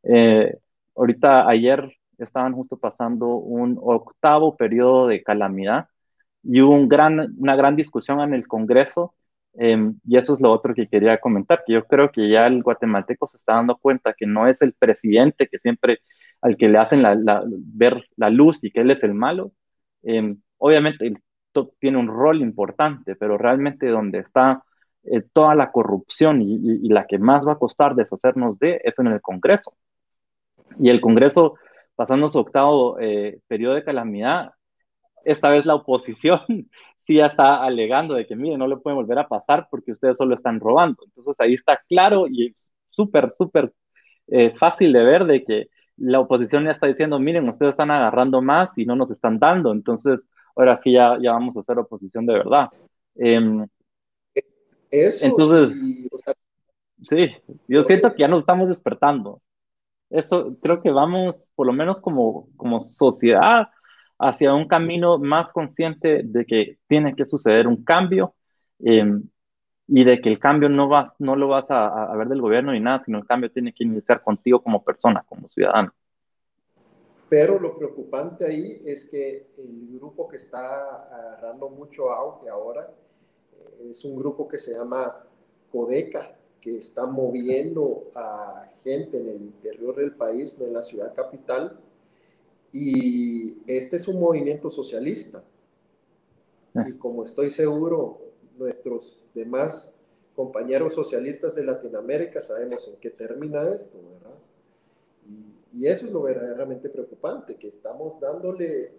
[0.03, 0.55] Eh,
[0.95, 5.87] ahorita, ayer estaban justo pasando un octavo periodo de calamidad
[6.43, 9.15] y hubo un gran, una gran discusión en el Congreso
[9.53, 12.63] em, y eso es lo otro que quería comentar, que yo creo que ya el
[12.63, 15.99] guatemalteco se está dando cuenta que no es el presidente que siempre
[16.41, 19.51] al que le hacen la, ver la luz y que él es el malo.
[20.03, 20.27] Eh,
[20.59, 21.13] obviamente
[21.79, 24.63] tiene un rol importante, pero realmente donde está
[25.03, 29.07] eh, toda la corrupción y, la que más va a costar deshacernos de es en
[29.07, 29.73] el Congreso.
[30.79, 31.55] Y el Congreso,
[31.95, 34.51] pasando su octavo eh, periodo de calamidad,
[35.25, 36.41] esta vez la oposición
[37.05, 40.17] sí ya está alegando de que, mire, no le pueden volver a pasar porque ustedes
[40.17, 41.03] solo están robando.
[41.05, 42.53] Entonces ahí está claro y
[42.89, 43.73] súper, súper
[44.27, 48.41] eh, fácil de ver de que la oposición ya está diciendo, miren, ustedes están agarrando
[48.41, 49.71] más y no nos están dando.
[49.71, 50.21] Entonces,
[50.59, 52.69] ahora sí ya, ya vamos a hacer oposición de verdad.
[53.15, 53.65] Em,
[54.91, 55.25] Eso.
[55.25, 55.77] Entonces,
[57.01, 57.31] sí,
[57.67, 59.41] yo siento que ya nos estamos despertando.
[60.09, 63.69] Eso creo que vamos, por lo menos como, como sociedad,
[64.17, 68.35] hacia un camino más consciente de que tiene que suceder un cambio
[68.79, 69.23] em,
[69.87, 72.73] y de que el cambio no, vas, no lo vas a, a, ver del gobierno
[72.73, 75.93] ni nada, sino el cambio tiene que iniciar contigo como persona, como ciudadano.
[77.29, 82.91] Pero lo preocupante ahí es que el grupo que está agarrando mucho auge ahora
[83.53, 85.25] eh, es un grupo que se llama
[85.71, 91.13] Codeca, que está moviendo a gente en el interior del país, no en la ciudad
[91.13, 91.79] capital.
[92.71, 95.43] Y este es un movimiento socialista.
[96.73, 96.85] Ah.
[96.87, 98.21] Y como estoy seguro,
[98.57, 99.91] nuestros demás
[100.35, 104.28] compañeros socialistas de Latinoamérica sabemos en qué termina esto, ¿verdad?
[105.73, 108.91] Y eso es lo verdaderamente preocupante, que estamos dándole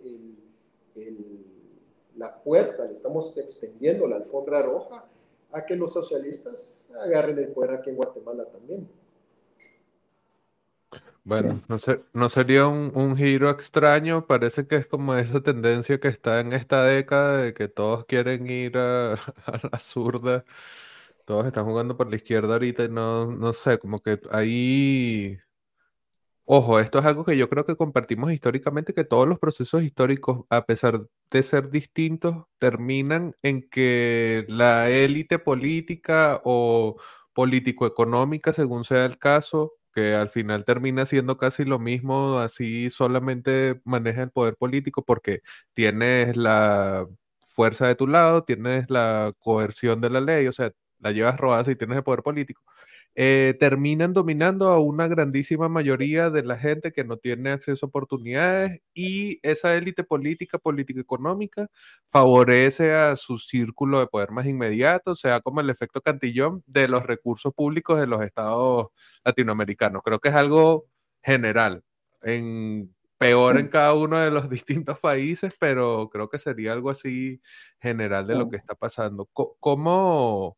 [2.17, 5.05] la puerta, le estamos extendiendo la alfombra roja
[5.53, 8.89] a que los socialistas agarren el poder aquí en Guatemala también.
[11.23, 11.77] Bueno, no,
[12.15, 16.53] no sería un, un, giro extraño, parece que es como esa tendencia que está en
[16.55, 19.13] esta década de que todos quieren ir a,
[19.47, 20.45] a la zurda,
[21.27, 25.39] todos están jugando por la izquierda ahorita y no, no sé, como que ahí
[26.53, 30.47] Ojo, esto es algo que yo creo que compartimos históricamente, que todos los procesos históricos,
[30.51, 36.97] a pesar de ser distintos, terminan en que la élite política o
[37.35, 43.81] político-económica, según sea el caso, que al final termina siendo casi lo mismo, así solamente
[43.85, 47.07] maneja el poder político porque tienes la
[47.41, 51.71] fuerza de tu lado, tienes la coerción de la ley, o sea, la llevas robada
[51.71, 52.61] y tienes el poder político
[53.17, 57.89] eh, terminan dominando a una grandísima mayoría de la gente que no tiene acceso a
[57.89, 61.69] oportunidades y esa élite política, política económica,
[62.07, 66.89] favorece a su círculo de poder más inmediato, o sea, como el efecto cantillón de
[66.89, 68.89] los recursos públicos de los estados
[69.25, 70.03] latinoamericanos.
[70.05, 70.87] Creo que es algo
[71.23, 71.83] general,
[72.23, 77.43] en, peor en cada uno de los distintos países, pero creo que sería algo así
[77.81, 79.29] general de lo que está pasando.
[79.33, 80.57] ¿Cómo,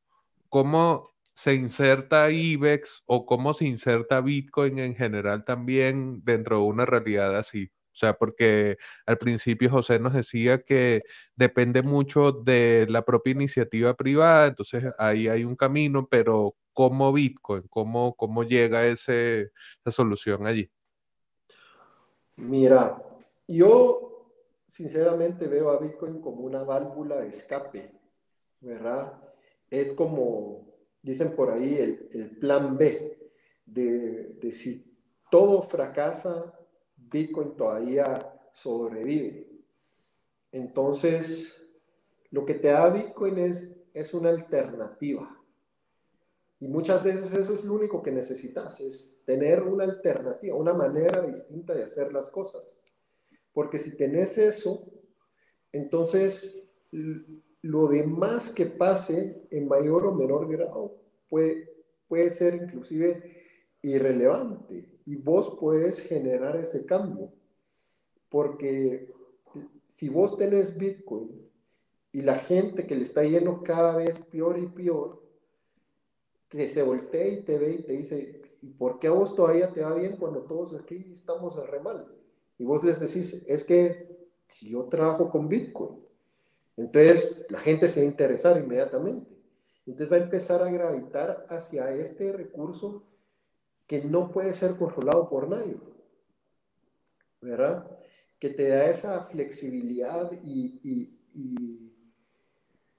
[0.49, 6.87] cómo se inserta IBEX o cómo se inserta Bitcoin en general también dentro de una
[6.87, 7.71] realidad así.
[7.93, 11.03] O sea, porque al principio José nos decía que
[11.37, 17.69] depende mucho de la propia iniciativa privada, entonces ahí hay un camino, pero ¿cómo Bitcoin?
[17.69, 19.51] ¿Cómo, cómo llega ese,
[19.85, 20.71] esa solución allí?
[22.37, 23.03] Mira,
[23.47, 24.33] yo
[24.69, 27.93] sinceramente veo a Bitcoin como una válvula de escape,
[28.61, 29.23] ¿verdad?
[29.69, 30.72] Es como
[31.03, 33.31] dicen por ahí, el, plan B,
[33.67, 34.85] de, de, si
[35.31, 36.53] todo fracasa,
[36.97, 39.49] Bitcoin todavía sobrevive.
[40.53, 41.55] Entonces,
[42.31, 45.39] lo que te da Bitcoin es, es una alternativa.
[46.61, 51.21] Y muchas veces eso es lo único que necesitas, es tener una alternativa, una manera
[51.23, 52.77] distinta de hacer las cosas.
[53.53, 54.87] Porque si tenés eso,
[55.73, 56.57] entonces
[57.63, 60.97] lo demás que pase en mayor o menor grado
[61.29, 61.71] puede,
[62.09, 63.43] puede ser inclusive
[63.83, 64.89] irrelevante.
[65.05, 67.33] y vos puedes generar ese cambio.
[68.29, 69.13] Porque
[69.87, 71.31] si vos tenés Bitcoin
[72.13, 75.23] y la gente que le está yendo cada vez peor y peor,
[76.49, 79.73] que se voltea y te ve y te dice, ¿y por qué a vos todavía
[79.73, 82.07] te va bien cuando todos aquí estamos re mal?
[82.59, 84.29] Y vos les decís, es que
[84.61, 85.99] yo trabajo con Bitcoin,
[86.77, 89.31] entonces la gente se va a interesar inmediatamente.
[89.87, 93.05] Entonces va a empezar a gravitar hacia este recurso
[93.87, 95.77] que no puede ser controlado por nadie.
[97.41, 97.91] ¿Verdad?
[98.39, 101.19] Que te da esa flexibilidad y,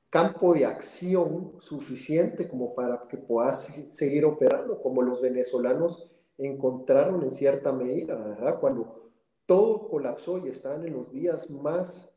[0.09, 6.07] campo de acción suficiente como para que puedas seguir operando, como los venezolanos
[6.37, 8.59] encontraron en cierta medida, ¿verdad?
[8.59, 9.11] Cuando
[9.47, 12.12] todo colapsó y estaban en los días más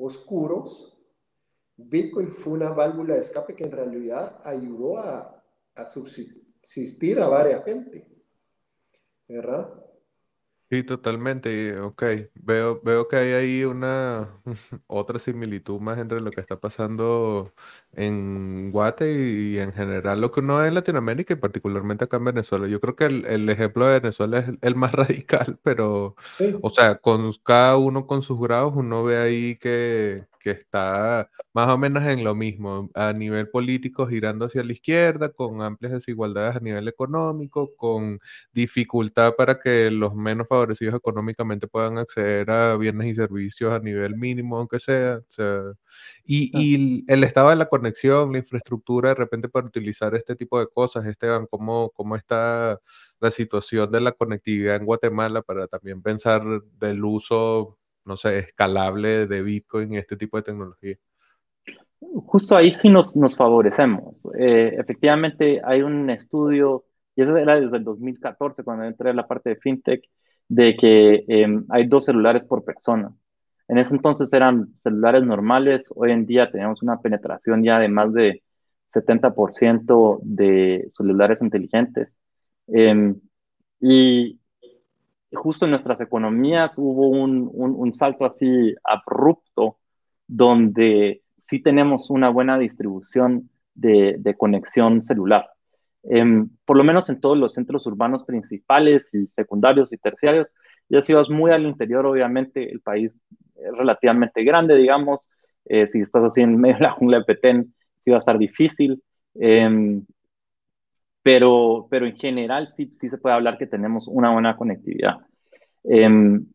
[0.00, 0.98] oscuros,
[1.76, 5.42] Bitcoin fue una válvula de escape que en realidad ayudó a,
[5.74, 8.06] a subsistir a varias gente,
[9.28, 9.89] ¿verdad?
[10.70, 11.80] Sí, totalmente.
[11.80, 12.04] Ok,
[12.34, 14.40] veo, veo que hay ahí una
[14.86, 17.52] otra similitud más entre lo que está pasando
[17.92, 22.26] en Guate y, en general lo que uno ve en Latinoamérica y particularmente acá en
[22.26, 22.68] Venezuela.
[22.68, 26.14] Yo creo que el, ejemplo de Venezuela es el más radical, pero,
[26.62, 31.68] o sea, con cada uno con sus grados, uno ve ahí que, que está más
[31.68, 36.56] o menos en lo mismo, a nivel político girando hacia la izquierda, con amplias desigualdades
[36.56, 38.20] a nivel económico, con
[38.52, 44.16] dificultad para que los menos favorecidos económicamente puedan acceder a bienes y servicios a nivel
[44.16, 45.20] mínimo, aunque sea.
[46.24, 50.58] y, y, el estado de la conexión, la infraestructura, de repente para utilizar este tipo
[50.60, 52.80] de cosas, Esteban, ¿cómo, cómo está
[53.20, 56.42] la situación de la conectividad en Guatemala para también pensar
[56.78, 60.96] del uso no sé, escalable de Bitcoin y este tipo de tecnología?
[62.00, 64.26] Justo ahí sí nos, nos favorecemos.
[64.38, 66.84] Eh, efectivamente, hay un estudio,
[67.14, 70.02] y eso era desde el 2014, cuando entré en la parte de FinTech,
[70.48, 73.14] de que em, hay dos celulares por persona.
[73.68, 78.12] En ese entonces eran celulares normales, hoy en día tenemos una penetración ya de más
[78.12, 78.42] de
[78.92, 82.08] 70% de celulares inteligentes.
[82.66, 83.20] Em,
[83.80, 84.39] y
[85.32, 89.78] justo en nuestras economías hubo un, un, salto así abrupto
[90.26, 95.50] donde sí tenemos una buena distribución de, de conexión celular.
[96.02, 100.52] Em, por lo menos en todos los centros urbanos principales y secundarios y terciarios.
[100.88, 103.12] Ya si vas muy al interior, obviamente el país
[103.56, 105.28] es relativamente grande, digamos.
[105.66, 107.74] Eh, si estás así en medio de la jungla de Petén,
[108.04, 109.02] sí va a estar difícil.
[109.34, 110.04] Em,
[111.22, 115.18] pero, pero en general sí, sí se puede hablar que tenemos una buena conectividad.
[115.84, 116.46] Em,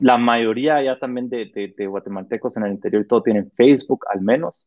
[0.00, 4.66] la mayoría ya también de, de, guatemaltecos en el interior todo tienen Facebook al menos.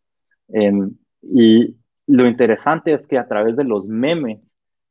[0.49, 1.75] Em, y
[2.07, 4.41] lo interesante es que a través de los memes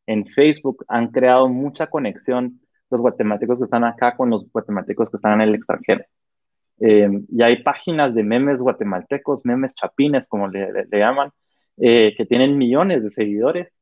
[0.06, 2.60] en Facebook han creado mucha conexión
[2.90, 6.04] los guatemaltecos que están acá con los guatemaltecos que están en el extranjero.
[6.80, 11.30] Em, y hay páginas de memes guatemaltecos, memes chapines, como le, llaman,
[11.76, 13.78] eh, que tienen millones de seguidores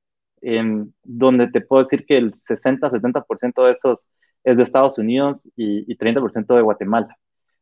[1.05, 4.09] donde te puedo decir que el 60-70% de esos
[4.45, 7.16] es de Estados Unidos y, y 30% de Guatemala.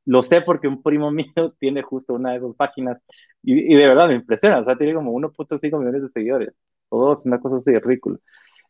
[0.07, 2.99] Lo sé porque un primo mío tiene justo una de esas páginas
[3.43, 6.55] y, y de verdad me impresiona, o sea, tiene como 1.5 millones de seguidores,
[6.89, 8.19] o dos, una cosa así ridícula.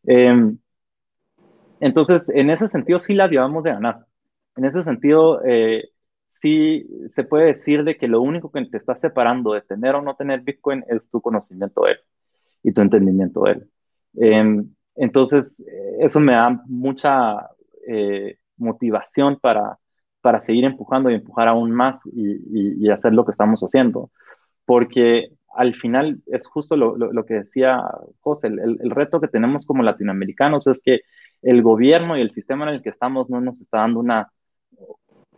[0.07, 0.55] Eh,
[1.81, 4.07] entonces, en ese sentido sí la llevamos de ganar.
[4.57, 5.91] En ese sentido, eh,
[6.41, 10.03] sí se puede decir de que lo único que te está separando de tener o
[10.03, 11.99] no tener Bitcoin es tu conocimiento de él
[12.63, 13.71] y tu entendimiento de él.
[14.15, 15.63] Em, entonces,
[16.01, 17.49] eso me da mucha
[17.87, 19.79] eh, motivación para,
[20.21, 24.11] para seguir empujando y empujar aún más y, y, hacer lo que estamos haciendo.
[24.65, 27.83] Porque al final es justo lo, lo, que decía
[28.21, 31.01] José, el, el, reto que tenemos como latinoamericanos es que
[31.43, 34.31] el gobierno y el sistema en el que estamos no nos está dando una,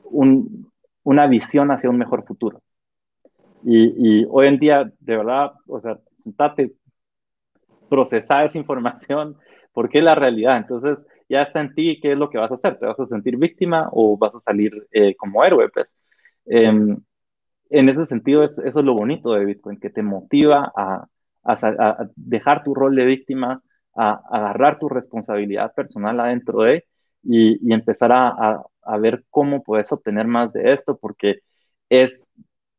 [0.04, 0.70] un,
[1.04, 2.60] una visión hacia un mejor futuro.
[3.64, 6.72] Y, y, hoy en día, de verdad, o sea, sentate,
[7.92, 9.36] procesar esa información,
[9.74, 10.56] porque es la realidad.
[10.56, 10.96] Entonces,
[11.28, 12.78] ya está en ti qué es lo que vas a hacer.
[12.78, 15.68] ¿Te vas a sentir víctima o vas a salir eh, como héroe?
[15.68, 15.92] Pues.
[16.46, 16.96] Em,
[17.68, 21.06] en ese sentido, es, eso es lo bonito de Bitcoin, que te motiva a,
[22.16, 23.62] dejar tu rol de víctima,
[23.94, 26.86] a, agarrar tu responsabilidad personal adentro de
[27.22, 28.62] y, y empezar a,
[28.98, 31.40] ver cómo puedes obtener más de esto, porque
[31.90, 32.26] es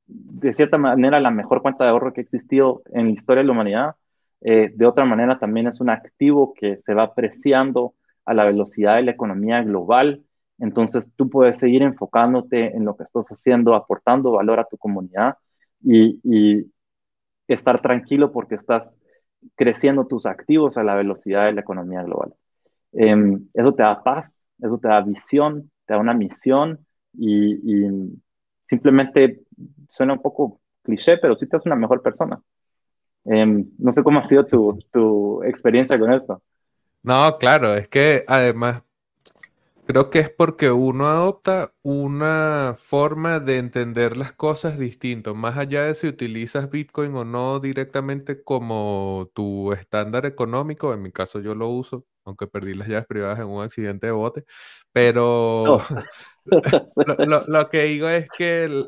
[0.08, 3.48] de cierta manera la mejor cuenta de ahorro que ha existido en la historia de
[3.48, 3.96] la humanidad
[4.44, 8.96] eh, de otra manera, también es un activo que se va apreciando a la velocidad
[8.98, 10.24] de la economía global.
[10.60, 15.38] Entonces, tú puedes seguir enfocándote en lo que estás haciendo, aportando valor a tu comunidad
[15.82, 16.72] y, y
[17.48, 18.98] estar tranquilo porque estás
[19.56, 22.34] creciendo tus activos a la velocidad de la economía global.
[22.94, 27.58] em, eso te da paz, eso te da visión, te da una misión y,
[28.70, 29.42] simplemente
[29.88, 32.42] suena un poco cliché, pero sí te hace una mejor persona.
[33.26, 36.42] Em, no sé cómo ha sido tu, tu experiencia con esto.
[37.04, 38.84] No, claro, es que además
[39.86, 45.84] Creo que es porque uno adopta una forma de entender las cosas distinto, más allá
[45.84, 51.54] de si utilizas Bitcoin o no directamente como tu estándar económico, en mi caso yo
[51.54, 54.46] lo uso, aunque perdí las llaves privadas en un accidente de bote,
[54.94, 55.80] pero
[57.48, 58.86] lo, que digo es que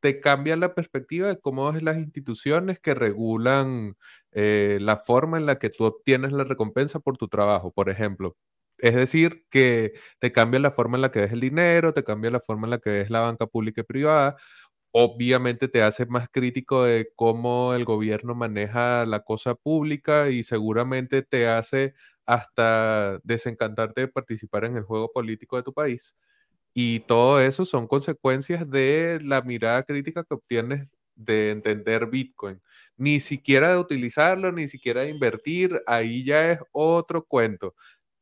[0.00, 3.96] te cambia la perspectiva de cómo es las instituciones que regulan
[4.32, 7.72] eh, la forma en la que tú obtienes la recompensa por tu trabajo.
[7.72, 8.36] Por ejemplo,
[8.78, 12.30] es decir, que te cambia la forma en la que ves el dinero, te cambia
[12.30, 14.36] la forma en la que ves la banca pública y privada.
[14.92, 21.22] Obviamente te hace más crítico de cómo el gobierno maneja la cosa pública y seguramente
[21.22, 21.94] te hace
[22.26, 26.16] hasta desencantarte de participar en el juego político de tu país.
[26.80, 32.62] Y todo eso son consecuencias de la mirada crítica que obtienes de entender Bitcoin.
[32.96, 37.74] Ni siquiera de utilizarlo, ni siquiera de invertir, ahí ya es otro cuento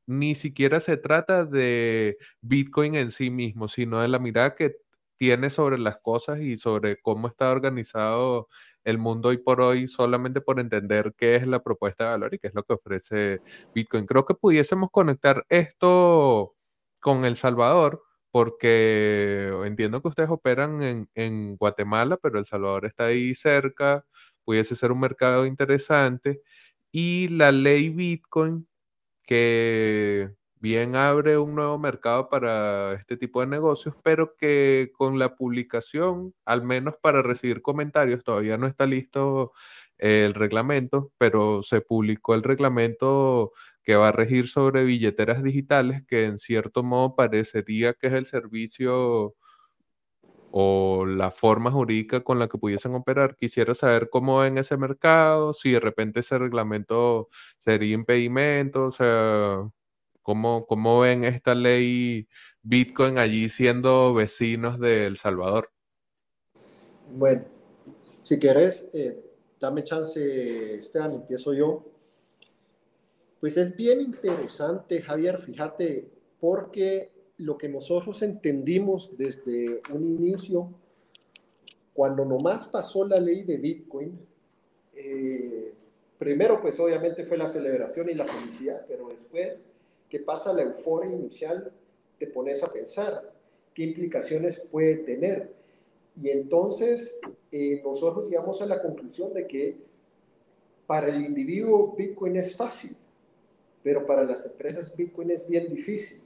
[0.06, 4.76] ni siquiera se trata de Bitcoin en sí mismo, sino de la mirada que
[5.18, 8.48] tiene sobre las cosas y sobre cómo está organizado
[8.84, 12.38] el mundo hoy por hoy solamente por entender qué es la propuesta de valor y
[12.38, 13.40] qué es lo que ofrece
[13.74, 14.06] Bitcoin.
[14.06, 16.54] Creo que pudiésemos conectar esto
[17.00, 18.02] con El Salvador,
[18.36, 24.04] porque entiendo que ustedes operan en, Guatemala, pero El Salvador está ahí cerca,
[24.44, 26.42] pudiese ser un mercado interesante.
[26.92, 28.68] Y la ley Bitcoin
[29.22, 35.34] que bien abre un nuevo mercado para este tipo de negocios, pero que con la
[35.36, 39.52] publicación, al menos para recibir comentarios, todavía no está listo
[39.96, 43.52] el reglamento, pero se publicó el reglamento
[43.86, 48.26] que va a regir sobre billeteras digitales, que en cierto modo parecería que es el
[48.26, 49.36] servicio
[50.50, 53.36] o la forma jurídica con la que pudiesen operar.
[53.36, 57.28] Quisiera saber cómo ven ese mercado, si de repente ese reglamento
[57.58, 59.70] sería impedimento, o sea,
[60.20, 62.26] cómo, cómo ven esta ley
[62.62, 65.70] Bitcoin allí siendo vecinos de El Salvador.
[67.12, 67.44] Bueno,
[68.20, 69.22] si querés, eh,
[69.60, 71.95] dame chance, Esteban, empiezo yo.
[73.40, 76.08] Pues es bien interesante, Javier, fíjate,
[76.40, 80.70] porque lo que nosotros entendimos desde un inicio,
[81.92, 84.18] cuando nomás pasó la ley de Bitcoin,
[84.94, 85.72] eh,
[86.18, 89.64] primero pues obviamente fue la celebración y la felicidad, pero después
[90.08, 91.70] que pasa la euforia inicial,
[92.18, 93.32] te pones a pensar
[93.74, 95.50] qué implicaciones puede tener.
[96.20, 97.18] Y entonces
[97.52, 99.76] eh, nosotros llegamos a la conclusión de que
[100.86, 102.96] para el individuo Bitcoin es fácil,
[103.86, 106.20] pero para las empresas Bitcoin es bien difícil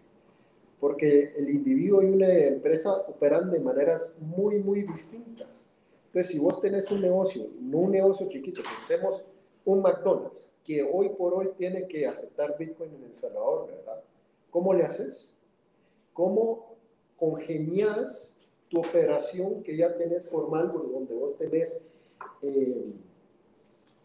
[0.80, 5.68] porque el individuo y una empresa operan de maneras muy, muy distintas.
[6.06, 9.22] Entonces, si vos tenés un negocio, no un negocio chiquito, pensemos
[9.66, 14.04] un McDonald's, que hoy por hoy tiene que aceptar Bitcoin en El Salvador, ¿verdad?
[14.48, 15.34] ¿Cómo le haces?
[16.14, 16.76] ¿Cómo
[17.18, 18.38] congenias
[18.70, 21.78] tu operación que ya tenés formal, donde vos tenés,
[22.40, 22.86] eh,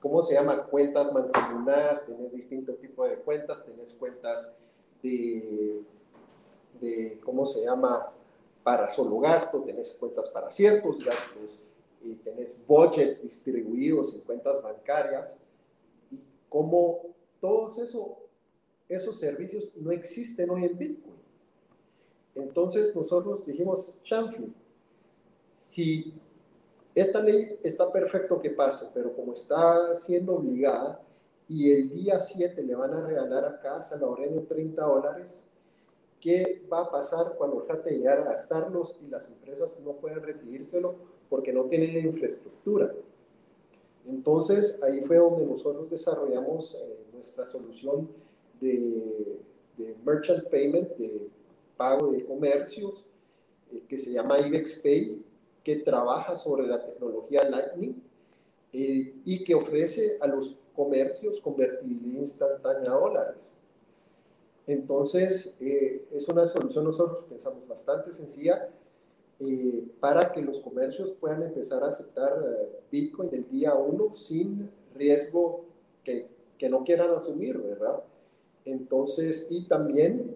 [0.06, 0.68] ¿cómo se llama?
[0.68, 4.53] Cuentas mancomunadas, tenés distinto tipo de cuentas, tenés cuentas
[5.01, 5.84] de
[6.80, 8.12] de, ¿cómo se llama?
[8.62, 11.58] Para solo gasto, tenés cuentas para ciertos gastos,
[12.03, 15.36] y tenés budgets distribuidos en cuentas bancarias,
[16.12, 17.01] y como
[17.41, 18.20] todos eso,
[18.88, 21.16] esos servicios no existen hoy en Bitcoin.
[22.36, 24.49] Entonces nosotros dijimos, chanfle,
[25.51, 26.14] si
[26.96, 31.02] esta ley está perfecto que pase, pero como está siendo obligada
[31.48, 35.43] y el día 7 le van a regalar a cada salvadoreño 30 dólares,
[36.26, 40.24] ¿Qué va a pasar cuando trate de llegar a gastarlos y las empresas no pueden
[40.24, 40.96] recibírselo
[41.30, 42.91] porque no tienen la infraestructura?
[44.08, 48.10] Entonces, ahí fue donde nosotros desarrollamos eh, nuestra solución
[48.60, 49.38] de,
[50.04, 51.30] merchant payment, de
[51.78, 53.08] pago de comercios,
[53.72, 55.24] eh, que se llama IBEX Pay,
[55.66, 58.01] que trabaja sobre la tecnología Lightning
[58.72, 63.51] eh, y que ofrece a los comercios convertibilidad instantánea a dólares.
[64.68, 68.70] Entonces, eh, es una solución nosotros pensamos bastante sencilla
[69.39, 72.34] eh, para que los comercios puedan empezar a aceptar
[72.91, 75.66] Bitcoin el día uno sin riesgo
[76.03, 76.28] que,
[76.59, 78.03] que, no quieran asumir, ¿verdad?
[78.66, 80.36] Entonces, y también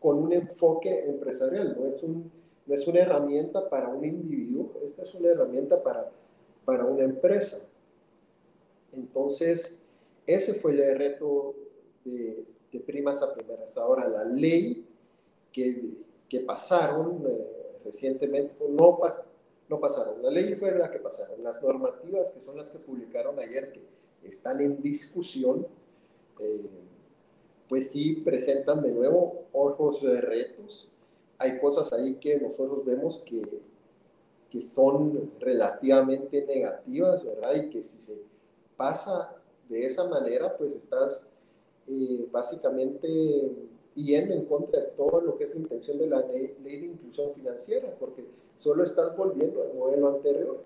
[0.00, 2.30] con un enfoque empresarial, no es, un,
[2.66, 6.10] no es una herramienta para un individuo, esta es una herramienta para,
[6.64, 7.60] para una empresa.
[8.92, 9.80] Entonces,
[10.26, 11.54] ese fue el reto
[12.04, 12.44] de,
[12.86, 13.76] primas a primeras.
[13.76, 14.86] Ahora, la ley
[15.52, 15.94] que,
[16.28, 18.98] que pasaron eh, recientemente, no,
[19.68, 21.42] no pasaron, la ley fue la que pasaron.
[21.42, 23.82] Las normativas, que son las que publicaron ayer, que
[24.26, 25.66] están en discusión,
[26.38, 26.60] eh,
[27.68, 30.91] pues sí presentan de nuevo ojos de retos.
[31.42, 33.42] Hay cosas ahí que nosotros vemos que,
[34.48, 37.54] que son relativamente negativas, ¿verdad?
[37.56, 38.16] Y que si se
[38.76, 39.34] pasa
[39.68, 41.28] de esa manera, pues estás
[41.88, 43.50] eh, básicamente
[43.96, 46.86] yendo en contra de todo lo que es la intención de la ley, ley de
[46.86, 48.24] inclusión financiera, porque
[48.56, 50.62] solo estás volviendo al modelo anterior.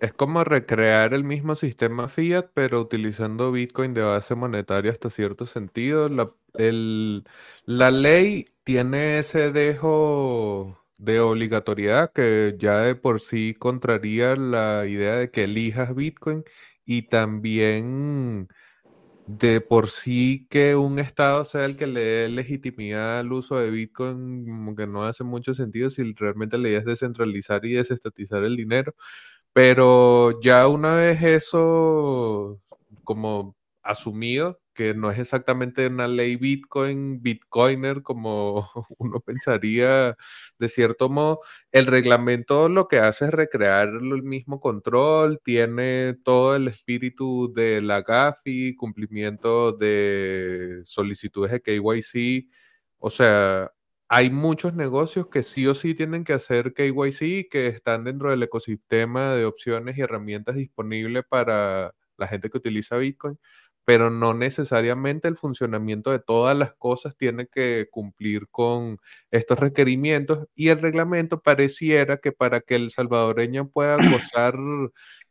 [0.00, 5.44] Es como recrear el mismo sistema fiat, pero utilizando Bitcoin de base monetaria hasta cierto
[5.44, 6.08] sentido.
[6.08, 6.30] La,
[7.66, 15.16] la ley tiene ese dejo de obligatoriedad que ya de por sí contraría la idea
[15.16, 16.44] de que elijas Bitcoin
[16.86, 18.48] y también
[19.26, 23.70] de por sí que un Estado sea el que le dé legitimidad al uso de
[23.70, 28.44] Bitcoin, como que no hace mucho sentido si realmente la idea es descentralizar y desestatizar
[28.44, 28.94] el dinero.
[29.52, 32.60] Pero ya una vez eso
[33.04, 40.16] como asumido, que no es exactamente una ley Bitcoin, Bitcoiner, como uno pensaría
[40.58, 41.40] de cierto modo,
[41.72, 47.82] el reglamento lo que hace es recrear el mismo control, tiene todo el espíritu de
[47.82, 52.48] la GAFI, cumplimiento de solicitudes de KYC,
[52.98, 53.70] o sea,
[54.12, 58.42] hay muchos negocios que sí o sí tienen que hacer KYC, que están dentro del
[58.42, 63.38] ecosistema de opciones y herramientas disponibles para la gente que utiliza Bitcoin,
[63.84, 68.98] pero no necesariamente el funcionamiento de todas las cosas tiene que cumplir con
[69.30, 70.48] estos requerimientos.
[70.56, 73.96] Y el reglamento pareciera que para que el salvadoreño pueda
[74.34, 74.56] gozar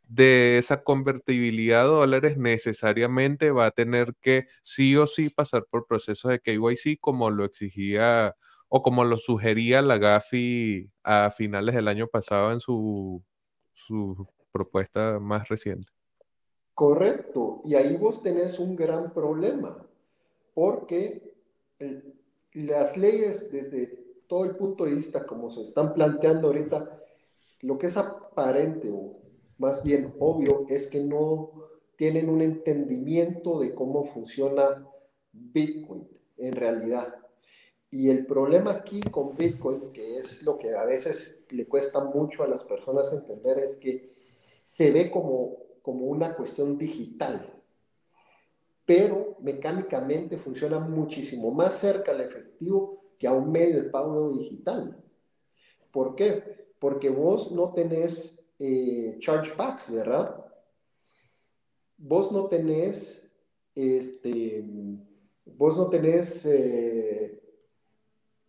[0.08, 5.86] de esa convertibilidad a dólares necesariamente va a tener que sí o sí pasar por
[5.86, 8.34] procesos de KYC como lo exigía
[8.70, 13.22] o como lo sugería la GAFI a finales del año pasado en su,
[13.74, 15.92] su propuesta más reciente.
[16.72, 19.76] Correcto, y ahí vos tenés un gran problema,
[20.54, 21.34] porque
[22.52, 23.86] las leyes desde
[24.28, 27.02] todo el punto de vista como se están planteando ahorita,
[27.62, 29.18] lo que es aparente o
[29.58, 31.50] más bien obvio es que no
[31.96, 34.86] tienen un entendimiento de cómo funciona
[35.32, 36.08] Bitcoin
[36.38, 37.16] en realidad.
[37.90, 42.44] Y el problema aquí con Bitcoin, que es lo que a veces le cuesta mucho
[42.44, 44.14] a las personas entender, es que
[44.62, 47.52] se ve como, como una cuestión digital,
[48.84, 54.96] pero mecánicamente funciona muchísimo más cerca al efectivo que a un medio de pago digital.
[55.90, 56.68] ¿Por qué?
[56.78, 60.44] Porque vos no tenés eh, chargebacks, ¿verdad?
[61.96, 63.28] Vos no tenés,
[63.74, 64.64] este,
[65.44, 67.39] vos no tenés eh,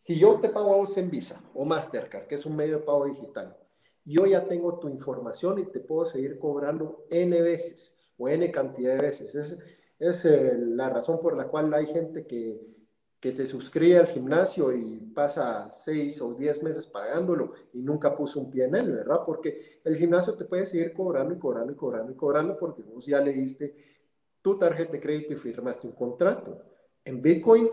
[0.02, 2.84] si yo te pago a vos en Visa o Mastercard, que es un medio de
[2.84, 3.56] pago digital,
[4.04, 8.96] yo ya tengo tu información y te puedo seguir cobrando N veces o N cantidad
[8.96, 9.36] de veces.
[9.36, 9.60] Es,
[10.00, 12.60] es eh, la razón por la cual hay gente que,
[13.20, 18.40] que se suscribe al gimnasio y pasa seis o diez meses pagándolo y nunca puso
[18.40, 19.22] un pie en él, ¿verdad?
[19.24, 23.06] Porque el gimnasio te puede seguir cobrando y cobrando y cobrando y cobrando porque vos
[23.06, 23.76] ya le diste
[24.42, 26.60] tu tarjeta de crédito y firmaste un contrato.
[27.06, 27.70] En Bitcoin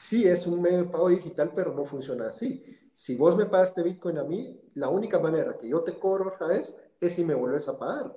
[0.00, 2.64] sí es un medio de pago digital, pero no funciona así.
[2.94, 6.46] Si vos me pagaste Bitcoin a mí, la única manera que yo te cobro otra
[6.46, 8.16] vez es si me vuelves a pagar.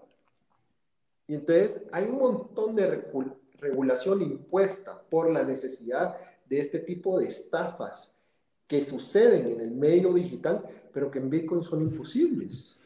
[1.27, 3.05] Y entonces hay un montón de
[3.59, 6.15] regulación impuesta por la necesidad
[6.45, 8.13] de este tipo de estafas
[8.65, 10.63] que suceden en el medio digital,
[10.93, 12.79] pero que en Bitcoin son imposibles.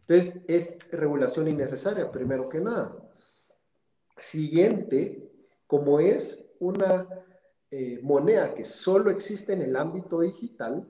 [0.00, 2.94] Entonces es regulación innecesaria, primero que nada.
[4.18, 5.30] Siguiente,
[5.66, 7.08] como es una
[7.74, 10.86] eh, moneda que solo existe en el ámbito digital,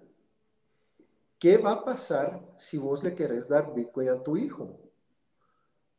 [1.39, 4.81] ¿qué va a pasar si vos le querés dar Bitcoin a tu hijo?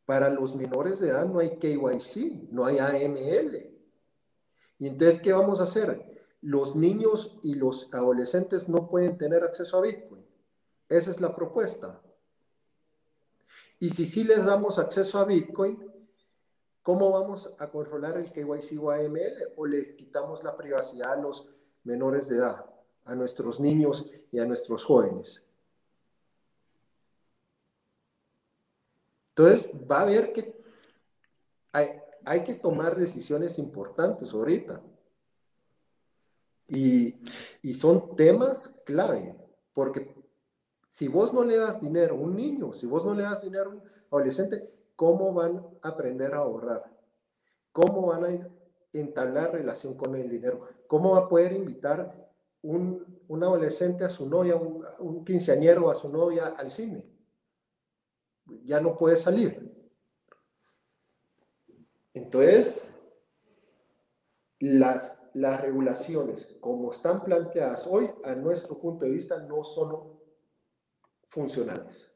[0.04, 3.70] Para los menores de edad no hay KYC, no hay AML.
[4.78, 6.22] Y entonces, ¿qué vamos a hacer?
[6.42, 10.22] Los niños y los adolescentes no pueden tener acceso a Bitcoin.
[10.90, 11.98] Esa es la propuesta.
[13.78, 15.93] Y si sí les damos acceso a Bitcoin,
[16.84, 19.54] ¿Cómo vamos a controlar el KYC o AML?
[19.56, 21.48] ¿O les quitamos la privacidad a los
[21.82, 22.66] menores de edad,
[23.06, 25.42] a nuestros niños y a nuestros jóvenes?
[29.30, 30.54] Entonces, va a haber que,
[31.72, 34.82] hay, que tomar decisiones importantes ahorita.
[36.68, 37.14] Y,
[37.62, 39.34] y son temas clave,
[39.72, 40.14] porque
[40.86, 43.70] si vos no le das dinero a un niño, si vos no le das dinero
[43.70, 46.94] a un adolescente, ¿cómo van a aprender a ahorrar?
[47.74, 48.48] ¿cómo van a
[48.92, 50.68] entablar relación con el dinero?
[50.86, 52.30] ¿Cómo va a poder invitar
[52.62, 57.04] un, adolescente a su novia, un, un quinceañero a su novia al cine?
[58.64, 59.74] Ya no puede salir.
[62.14, 62.84] Entonces,
[64.60, 70.16] las, las regulaciones como están planteadas hoy, a nuestro punto de vista, no son
[71.26, 72.08] funcionales,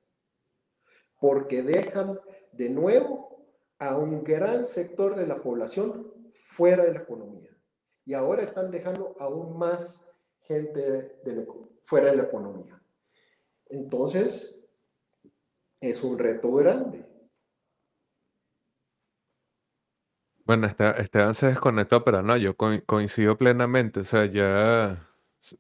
[1.19, 2.21] porque dejan
[2.59, 3.47] de nuevo
[3.79, 7.57] a un gran sector de la población fuera de la economía.
[8.05, 10.01] Y ahora están dejando aún más
[10.43, 11.17] gente
[11.83, 12.83] fuera de la economía.
[13.67, 14.55] Entonces,
[15.81, 17.07] es un reto grande.
[20.45, 24.01] Bueno, Esteban se desconectó, pero no, yo coincido plenamente.
[24.01, 25.07] O sea, ya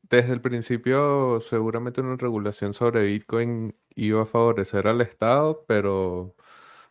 [0.02, 6.34] desde el principio seguramente una regulación sobre Bitcoin iba a favorecer al Estado, pero,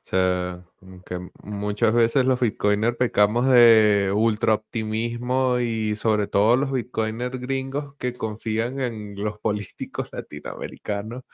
[0.07, 0.63] o sea,
[1.05, 7.93] que muchas veces los Bitcoiners pecamos de ultra optimismo y sobre todo los Bitcoiners gringos
[7.97, 11.25] que confían en los políticos latinoamericanos.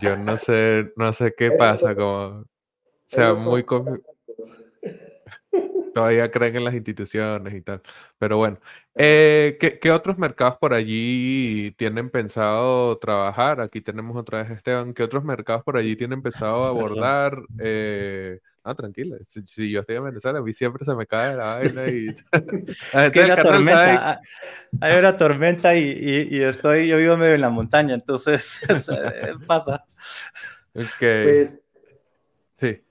[0.00, 2.44] Yo no sé, no sé qué pasa, como, o
[3.06, 3.66] sea, muy
[5.96, 7.80] todavía creen en las instituciones y tal.
[8.18, 8.58] Pero bueno,
[8.94, 13.62] eh, ¿qué, otros mercados por allí tienen pensado trabajar?
[13.62, 14.92] Aquí tenemos otra vez Esteban.
[14.92, 17.38] ¿Qué otros mercados por allí tienen pensado abordar?
[17.58, 19.16] Eh, ah, tranquila.
[19.26, 22.08] Si, yo estoy en Venezuela, a mí siempre se me cae la vaina y...
[22.92, 24.20] es que hay una tormenta, ah,
[24.82, 29.82] hay una tormenta y, estoy, yo vivo medio en la montaña, entonces eh, pasa.
[30.74, 31.62] Pues,
[32.56, 32.85] sí.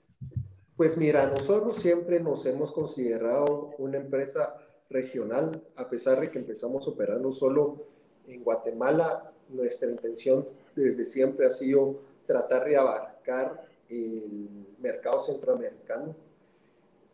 [0.76, 4.58] Pues mira, nosotros siempre nos hemos considerado una empresa
[4.90, 7.86] regional, a pesar de que empezamos operando solo
[8.26, 16.14] en Guatemala, nuestra intención desde siempre ha sido tratar de abarcar el mercado centroamericano.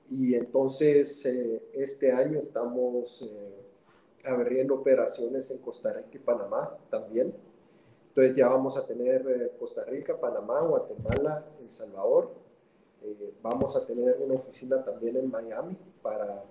[0.09, 7.33] Y entonces eh, este año estamos eh, abriendo operaciones en Costa Rica y Panamá también.
[8.09, 12.42] Entonces ya vamos a tener eh, Costa Rica, Panamá, Guatemala, El Salvador
[13.05, 16.45] eh, vamos a tener una oficina también en Miami para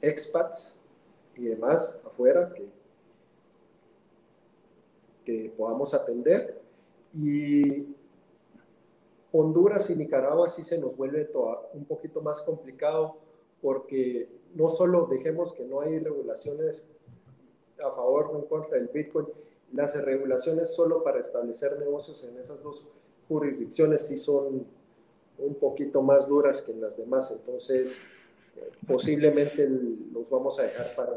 [0.00, 0.78] expats
[1.34, 2.68] y demás afuera que,
[5.24, 6.60] que podamos atender.
[7.12, 7.86] Y
[9.32, 11.30] Honduras y Nicaragua sí se nos vuelve
[11.74, 13.16] un poquito más complicado
[13.60, 16.88] porque no solo dejemos que no hay regulaciones
[17.84, 19.26] a favor o en contra del Bitcoin,
[19.72, 22.86] las regulaciones solo para establecer negocios en esas dos
[23.28, 24.66] jurisdicciones sí son
[25.38, 28.00] un poquito más duras que en las demás, entonces
[28.56, 29.68] eh, posiblemente
[30.12, 31.12] los vamos a dejar para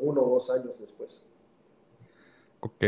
[0.00, 1.24] uno o dos años después.
[2.60, 2.84] Ok.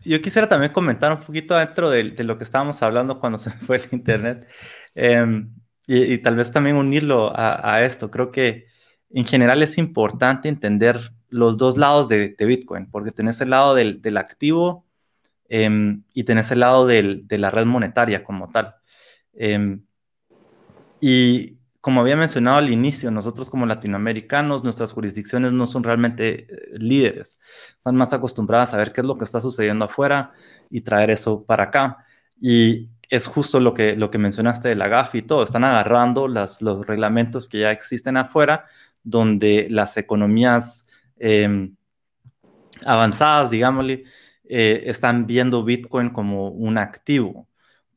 [0.00, 3.76] Yo quisiera también comentar un poquito dentro de, lo que estábamos hablando cuando se fue
[3.76, 4.46] el Internet
[4.94, 5.54] em,
[5.86, 8.10] y, tal vez también unirlo a, esto.
[8.10, 8.66] Creo que
[9.10, 14.16] en general es importante entender los dos lados de, Bitcoin, porque tenés el lado del,
[14.16, 14.86] activo
[15.48, 18.76] em, y tenés el lado de la red monetaria como tal.
[19.34, 19.84] Em,
[21.00, 26.78] y como había mencionado al inicio, nosotros como latinoamericanos, nuestras jurisdicciones no son realmente eh,
[26.78, 27.40] líderes.
[27.70, 30.30] Están más acostumbradas a ver qué es lo que está sucediendo afuera
[30.70, 31.98] y traer eso para acá.
[32.40, 35.42] Y es justo lo que, lo que mencionaste de la GAF y todo.
[35.42, 38.64] Están agarrando los reglamentos que ya existen afuera,
[39.02, 40.86] donde las economías
[41.18, 41.74] em,
[42.86, 44.04] avanzadas, digámosle,
[44.44, 47.48] eh, están viendo Bitcoin como un activo.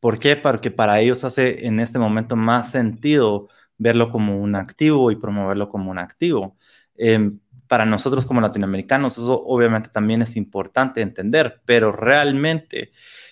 [0.06, 0.36] ¿Por qué?
[0.36, 3.48] Porque para ellos hace en este momento más sentido
[3.80, 6.58] verlo como un activo y promoverlo como un activo.
[6.96, 12.92] Em, para nosotros como latinoamericanos eso obviamente también es importante entender, pero realmente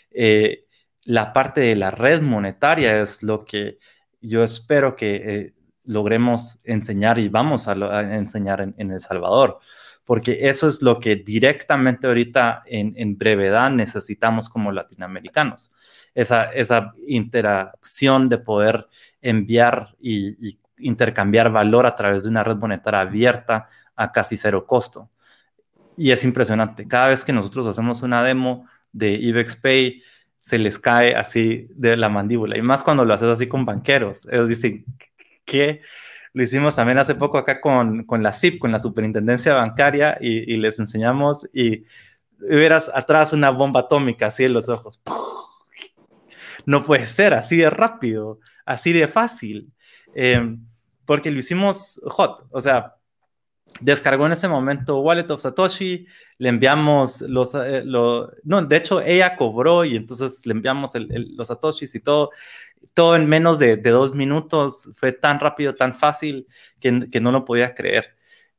[0.09, 0.65] eh,
[1.05, 3.77] la parte de la red monetaria es lo que
[4.19, 5.53] yo espero que eh,
[5.83, 7.73] logremos enseñar y vamos a,
[8.15, 9.59] enseñar en, El Salvador,
[10.05, 15.69] porque eso es lo que directamente ahorita en brevedad necesitamos como latinoamericanos
[16.15, 18.87] esa, esa interacción de poder
[19.21, 25.09] enviar y, intercambiar valor a través de una red monetaria abierta a casi cero costo.
[25.95, 26.87] Y es impresionante.
[26.87, 30.03] Cada vez que nosotros hacemos una demo de IBEX Pay,
[30.39, 32.57] se les cae así de la mandíbula.
[32.57, 34.27] Y más cuando lo haces así con banqueros.
[34.29, 34.83] Ellos dicen
[35.45, 35.79] que
[36.33, 40.57] lo hicimos también hace poco acá con, con la CIP, con la Superintendencia Bancaria, y,
[40.57, 41.83] les enseñamos y
[42.39, 44.99] verás atrás una bomba atómica así en los ojos
[46.65, 49.71] no puede ser así de rápido, así de fácil,
[50.15, 50.65] em,
[51.05, 52.95] porque lo hicimos hot, o sea,
[53.81, 56.05] descargó en ese momento Wallet of Satoshi,
[56.37, 61.95] le enviamos los, eh, no, de hecho ella cobró y entonces le enviamos los Satoshis
[61.95, 62.29] y todo,
[62.93, 66.47] todo en menos de, dos minutos, fue tan rápido, tan fácil,
[66.79, 66.91] que,
[67.21, 68.15] no lo podía creer.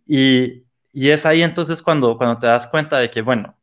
[0.07, 3.57] Y, es ahí entonces cuando, cuando te das cuenta de que, bueno,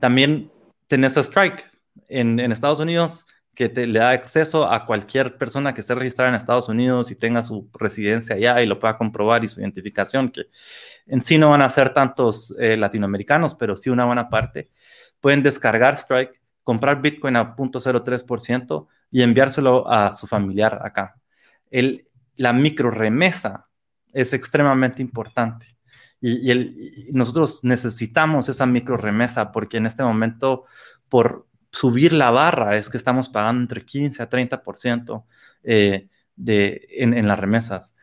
[0.00, 0.50] también
[0.88, 1.70] tenés a Strike
[2.08, 6.36] en Estados Unidos, que te, le da acceso a cualquier persona que esté registrada en
[6.36, 10.46] Estados Unidos y tenga su residencia allá y lo pueda comprobar y su identificación, que
[11.06, 14.68] en sí no van a ser tantos eh, latinoamericanos, pero sí una buena parte,
[15.20, 21.16] pueden descargar Strike, comprar Bitcoin a 0.03% y enviárselo a su familiar acá.
[21.70, 23.68] El, la micro remesa
[24.12, 25.66] es extremadamente importante.
[26.20, 30.64] Y, y, nosotros necesitamos esa micro remesa porque en este momento,
[31.08, 35.24] por subir la barra es que estamos pagando entre 15 a 30%
[35.64, 37.94] eh, de, en, las remesas.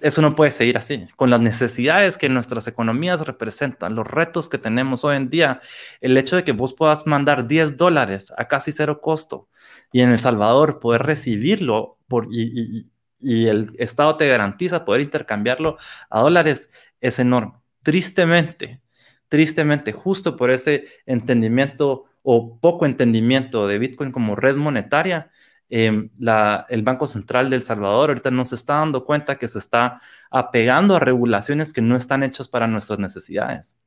[0.00, 1.06] Eso no puede seguir así.
[1.16, 5.60] Con las necesidades que nuestras economías representan, los retos que tenemos hoy en día,
[6.00, 9.48] el hecho de que vos puedas mandar 10 dólares a casi cero costo
[9.92, 15.76] y en El Salvador poder recibirlo por, y el Estado te garantiza poder intercambiarlo
[16.08, 16.70] a dólares
[17.02, 17.60] es enorme.
[17.82, 18.80] Tristemente,
[19.30, 25.30] tristemente, justo por ese entendimiento o poco entendimiento de Bitcoin como red monetaria,
[25.70, 26.10] em,
[26.68, 30.00] el Banco Central de El Salvador ahorita no se está dando cuenta que se está
[30.30, 33.78] apegando a regulaciones que no están hechas para nuestras necesidades.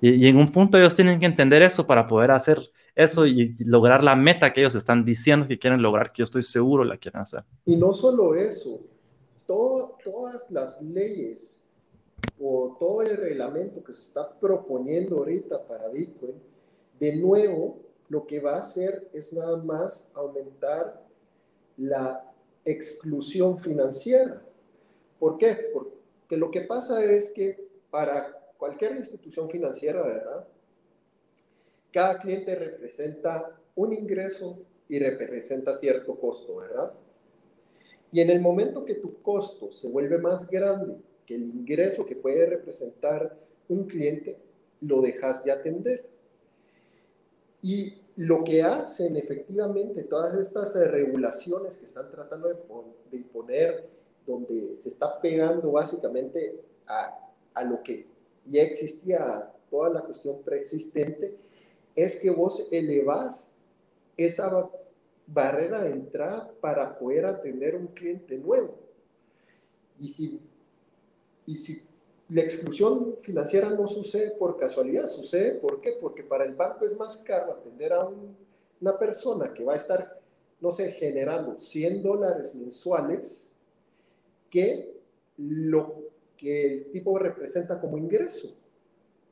[0.00, 2.60] Y, en un punto ellos tienen que entender eso para poder hacer
[2.94, 6.42] eso y, lograr la meta que ellos están diciendo que quieren lograr, que yo estoy
[6.42, 7.44] seguro la quieren hacer.
[7.64, 8.82] Y no solo eso,
[9.46, 11.62] todas las leyes
[12.40, 16.34] o todo el reglamento que se está proponiendo ahorita para Bitcoin
[16.98, 21.02] de nuevo, lo que va a hacer es nada más aumentar
[21.76, 22.32] la
[22.64, 24.42] exclusión financiera.
[25.18, 25.70] ¿Por qué?
[25.72, 30.46] Porque lo que pasa es que para cualquier institución financiera, ¿verdad?
[31.92, 34.58] Cada cliente representa un ingreso
[34.88, 36.92] y representa cierto costo, ¿verdad?
[38.12, 40.96] Y en el momento que tu costo se vuelve más grande
[41.26, 43.36] que el ingreso que puede representar
[43.68, 44.38] un cliente,
[44.80, 46.08] lo dejas de atender.
[47.62, 53.88] Y lo que hacen efectivamente todas estas eh, regulaciones que están tratando de, imponer,
[54.26, 58.06] donde se está pegando básicamente a, a lo que
[58.46, 61.36] ya existía, toda la cuestión preexistente,
[61.94, 63.50] es que vos elevás
[64.16, 64.70] esa
[65.26, 68.76] barrera de entrada para poder atender un cliente nuevo.
[69.98, 70.40] Y si,
[71.46, 71.82] y si
[72.28, 75.96] la exclusión financiera no sucede por casualidad, sucede ¿por qué?
[76.00, 78.08] Porque para el banco es más caro atender a
[78.80, 80.20] una persona que va a estar,
[80.60, 83.46] no sé, generando 100 dólares mensuales
[84.50, 84.92] que
[85.36, 88.54] lo que el tipo representa como ingreso.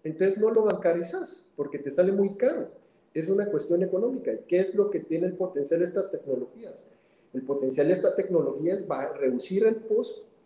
[0.05, 2.71] Entonces no lo bancarizas porque te sale muy caro.
[3.13, 4.33] Es una cuestión económica.
[4.33, 6.87] ¿Y qué es lo que tiene el potencial de estas tecnologías?
[7.33, 8.87] El potencial de esta tecnología es
[9.19, 9.83] reducir el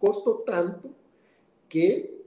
[0.01, 0.91] costo tanto
[1.69, 2.19] que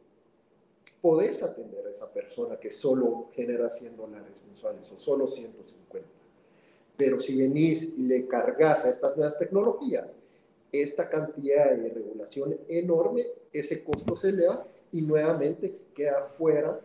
[1.01, 6.07] podés atender a esa persona que solo genera 100 dólares mensuales o solo 150.
[6.95, 10.17] Pero si venís y le cargas a estas nuevas tecnologías
[10.71, 16.79] esta cantidad de regulación enorme, ese costo se eleva y nuevamente queda fuera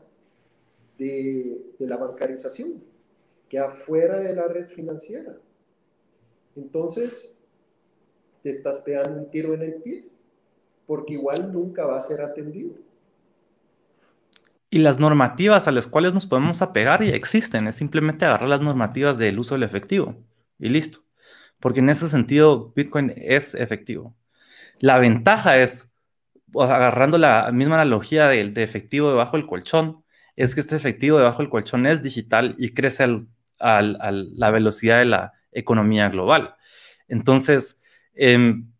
[0.98, 2.82] de, la bancarización,
[3.48, 5.38] queda fuera de la red financiera.
[6.56, 7.30] Entonces,
[8.42, 10.08] te estás pegando un tiro en el pie,
[10.86, 12.74] porque igual nunca va a ser atendido.
[14.70, 18.60] Y las normativas a las cuales nos podemos apegar ya existen, es simplemente agarrar las
[18.60, 20.16] normativas del uso del efectivo
[20.58, 21.04] y listo.
[21.60, 24.14] Porque en ese sentido Bitcoin es efectivo.
[24.80, 25.90] La ventaja es,
[26.54, 30.04] agarrando la misma analogía de, de efectivo debajo del colchón,
[30.36, 33.04] es que este efectivo debajo del colchón es digital y crece
[33.58, 36.54] a la velocidad de la economía global.
[37.08, 37.80] Entonces,
[38.14, 38.70] em,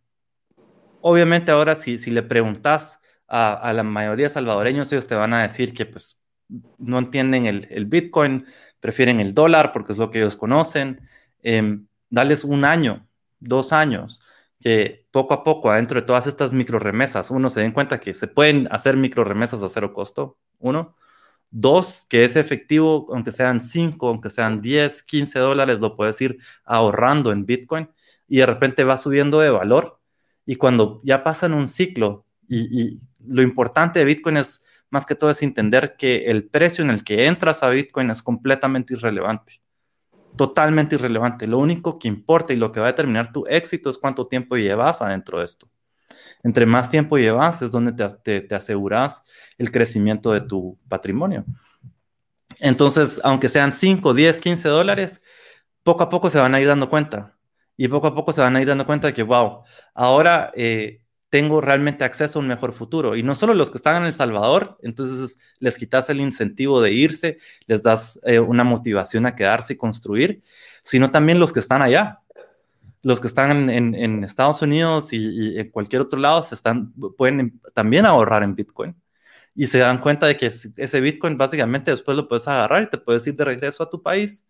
[1.08, 5.42] obviamente ahora si, si le preguntas a, la mayoría de salvadoreños, ellos te van a
[5.42, 6.20] decir que pues
[6.78, 8.44] no entienden el, Bitcoin,
[8.80, 11.00] prefieren el dólar porque es lo que ellos conocen.
[11.44, 11.78] Eh,
[12.10, 13.06] dales un año,
[13.38, 14.20] dos años,
[14.60, 18.12] que poco a poco, adentro de todas estas micro remesas, uno se den cuenta que
[18.12, 20.92] se pueden hacer micro remesas a cero costo, uno.
[21.50, 26.38] Dos, que es efectivo, aunque sean cinco, aunque sean 10, 15 dólares, lo puedes ir
[26.64, 27.88] ahorrando en Bitcoin
[28.26, 29.95] y de repente va subiendo de valor.
[30.46, 35.30] Y cuando ya pasan un ciclo y lo importante de Bitcoin es más que todo
[35.30, 39.60] es entender que el precio en el que entras a Bitcoin es completamente irrelevante.
[40.36, 41.46] Totalmente irrelevante.
[41.46, 44.56] Lo único que importa y lo que va a determinar tu éxito es cuánto tiempo
[44.56, 45.68] llevas adentro de esto.
[46.42, 47.92] Entre más tiempo llevas es donde
[48.22, 49.22] te, te, aseguras
[49.58, 51.44] el crecimiento de tu patrimonio.
[52.60, 55.22] Entonces, aunque sean 5, 10, 15 dólares,
[55.82, 57.35] poco a poco se van a ir dando cuenta.
[57.76, 59.62] Y poco a poco se van a ir dando cuenta de que, wow,
[59.94, 63.16] ahora eh, tengo realmente acceso a un mejor futuro.
[63.16, 66.92] Y no solo los que están en El Salvador, entonces les quitas el incentivo de
[66.92, 70.40] irse, les das eh, una motivación a quedarse y construir,
[70.82, 72.20] sino también los que están allá.
[73.02, 78.04] Los que están en, Estados Unidos y, en cualquier otro lado se están, pueden también
[78.04, 78.96] ahorrar en Bitcoin.
[79.54, 82.98] Y se dan cuenta de que ese Bitcoin básicamente después lo puedes agarrar y te
[82.98, 84.44] puedes ir de regreso a tu país.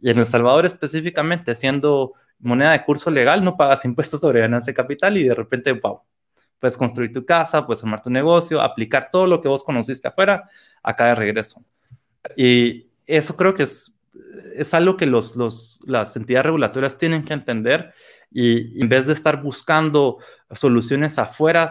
[0.00, 4.72] Y en El Salvador específicamente, siendo moneda de curso legal, no pagas impuestos sobre ganancia
[4.72, 6.02] de capital y de repente, wow,
[6.58, 10.48] Puedes construir tu casa, puedes armar tu negocio, aplicar todo lo que vos conociste afuera
[10.82, 11.62] acá de regreso.
[12.36, 13.94] Y eso creo que es,
[14.56, 17.92] es algo que los, los, las entidades regulatorias tienen que entender
[18.30, 20.18] y en vez de estar buscando
[20.50, 21.70] soluciones afuera,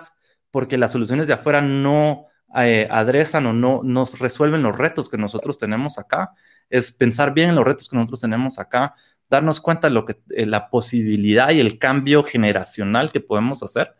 [0.51, 5.17] porque las soluciones de afuera no eh, adresan o no nos resuelven los retos que
[5.17, 6.31] nosotros tenemos acá,
[6.69, 8.93] es pensar bien en los retos que nosotros tenemos acá,
[9.29, 13.93] darnos cuenta de lo que, eh, la posibilidad y el cambio generacional que podemos hacer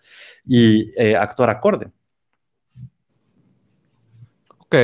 [0.46, 1.92] y eh, actuar acorde.
[4.58, 4.76] Ok.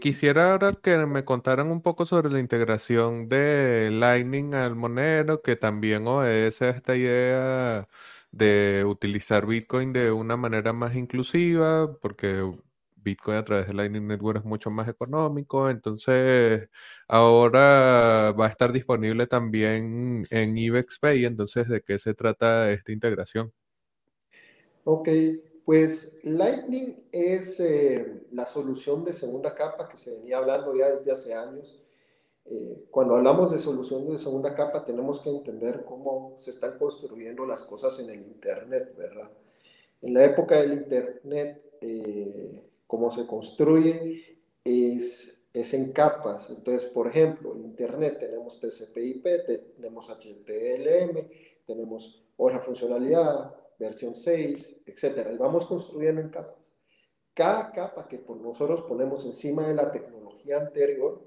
[0.00, 5.56] quisiera ahora que me contaran un poco sobre la integración de Lightning al Monero, que
[5.56, 7.88] también obedece a esta idea
[8.30, 12.44] de utilizar Bitcoin de una manera más inclusiva, porque
[12.96, 16.68] Bitcoin a través de Lightning Network es mucho más económico, entonces
[17.08, 22.92] ahora va a estar disponible también en IBEX Pay, entonces ¿de qué se trata esta
[22.92, 23.52] integración?
[24.84, 25.08] Ok,
[25.64, 31.12] pues Lightning es eh, la solución de segunda capa que se venía hablando ya desde
[31.12, 31.78] hace años
[32.50, 37.44] eh, cuando hablamos de solución de segunda capa, tenemos que entender cómo se están construyendo
[37.44, 39.30] las cosas en el Internet, ¿verdad?
[40.00, 46.50] En la época del Internet, eh, cómo se construye es, es en capas.
[46.50, 51.28] Entonces, por ejemplo, en Internet tenemos TCP/IP, tenemos HTLM,
[51.66, 55.28] tenemos otra funcionalidad, versión 6, etc.
[55.34, 56.72] Y vamos construyendo en capas.
[57.34, 61.22] Cada capa que nosotros ponemos encima de la tecnología anterior,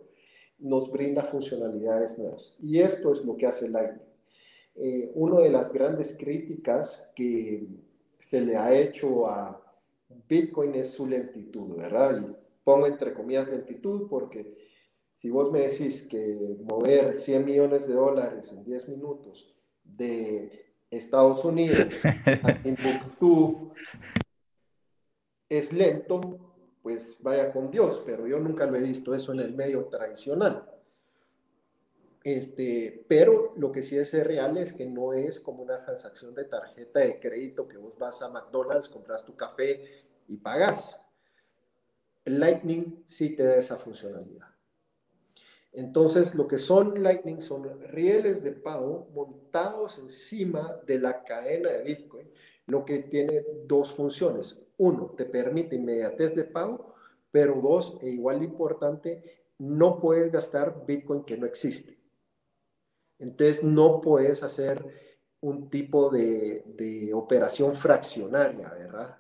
[0.62, 2.58] nos brinda funcionalidades nuevas.
[2.62, 4.08] Y esto es lo que hace Lightning.
[4.76, 7.68] Eh, una de las grandes críticas que
[8.20, 9.62] se le ha hecho a
[10.30, 12.22] Bitcoin es su lentitud, ¿verdad?
[12.22, 14.56] Y pongo entre comillas lentitud porque
[15.12, 19.54] si vos me decís que mover 100 millones de dólares en 10 minutos
[19.84, 21.94] de Estados Unidos
[22.44, 23.72] a Timbuktu
[25.50, 26.51] es lento,
[26.82, 30.68] pues vaya con Dios, pero yo nunca lo he visto eso en el medio tradicional.
[32.24, 36.46] Este, pero lo que sí es real es que no es como una transacción de
[36.46, 41.02] tarjeta de crédito que vos vas a McDonald's, compras tu café y pagas.
[42.26, 44.48] Lightning sí te da esa funcionalidad.
[45.74, 51.84] Entonces, lo que son Lightning son rieles de pago montados encima de la cadena de
[51.84, 52.30] Bitcoin,
[52.66, 54.60] lo que tiene dos funciones.
[54.82, 56.96] Uno, te permite inmediatez de pago,
[57.30, 62.00] pero dos, e igual importante, no puedes gastar Bitcoin que no existe.
[63.20, 64.84] Entonces, no puedes hacer
[65.42, 69.20] un tipo de, de operación fraccionaria, ¿verdad?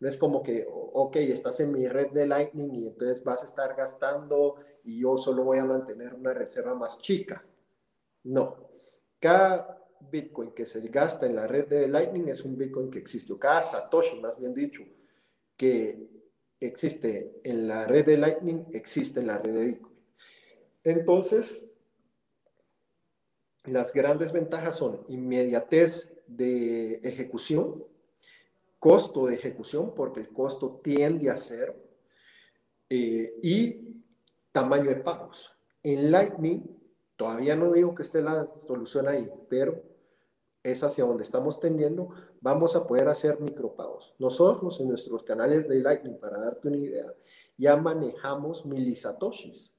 [0.00, 3.46] No es como que, ok, estás en mi red de Lightning y entonces vas a
[3.46, 7.44] estar gastando y yo solo voy a mantener una reserva más chica.
[8.24, 8.68] No.
[9.20, 9.78] Cada
[10.10, 13.38] Bitcoin que se gasta en la red de Lightning es un Bitcoin que existe, o
[13.38, 14.82] cada Satoshi, más bien dicho,
[15.56, 16.08] que
[16.60, 19.94] existe en la red de Lightning, existe en la red de Bitcoin.
[20.84, 21.58] Entonces,
[23.64, 27.84] las grandes ventajas son inmediatez de ejecución,
[28.78, 31.74] costo de ejecución, porque el costo tiende a cero,
[32.88, 34.02] eh, y
[34.52, 35.52] tamaño de pagos.
[35.82, 36.62] En Lightning,
[37.16, 39.82] todavía no digo que esté la solución ahí, pero
[40.62, 44.14] es hacia donde estamos tendiendo, vamos a poder hacer micropagos.
[44.18, 47.14] Nosotros en nuestros canales de Lightning, para darte una idea,
[47.56, 49.74] ya manejamos milisatoshis.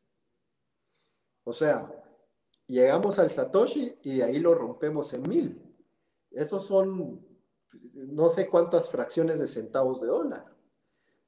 [1.43, 1.91] O sea,
[2.67, 5.61] llegamos al satoshi y de ahí lo rompemos en mil.
[6.31, 7.25] Esos son
[7.93, 10.45] no sé cuántas fracciones de centavos de dólar,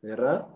[0.01, 0.47] ¿verdad?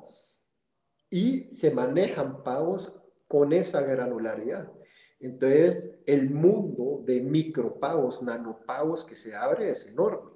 [1.10, 2.96] Y se manejan pagos
[3.28, 4.72] con esa granularidad.
[5.20, 10.32] Entonces, el mundo de micropagos, nanopagos que se abre es enorme.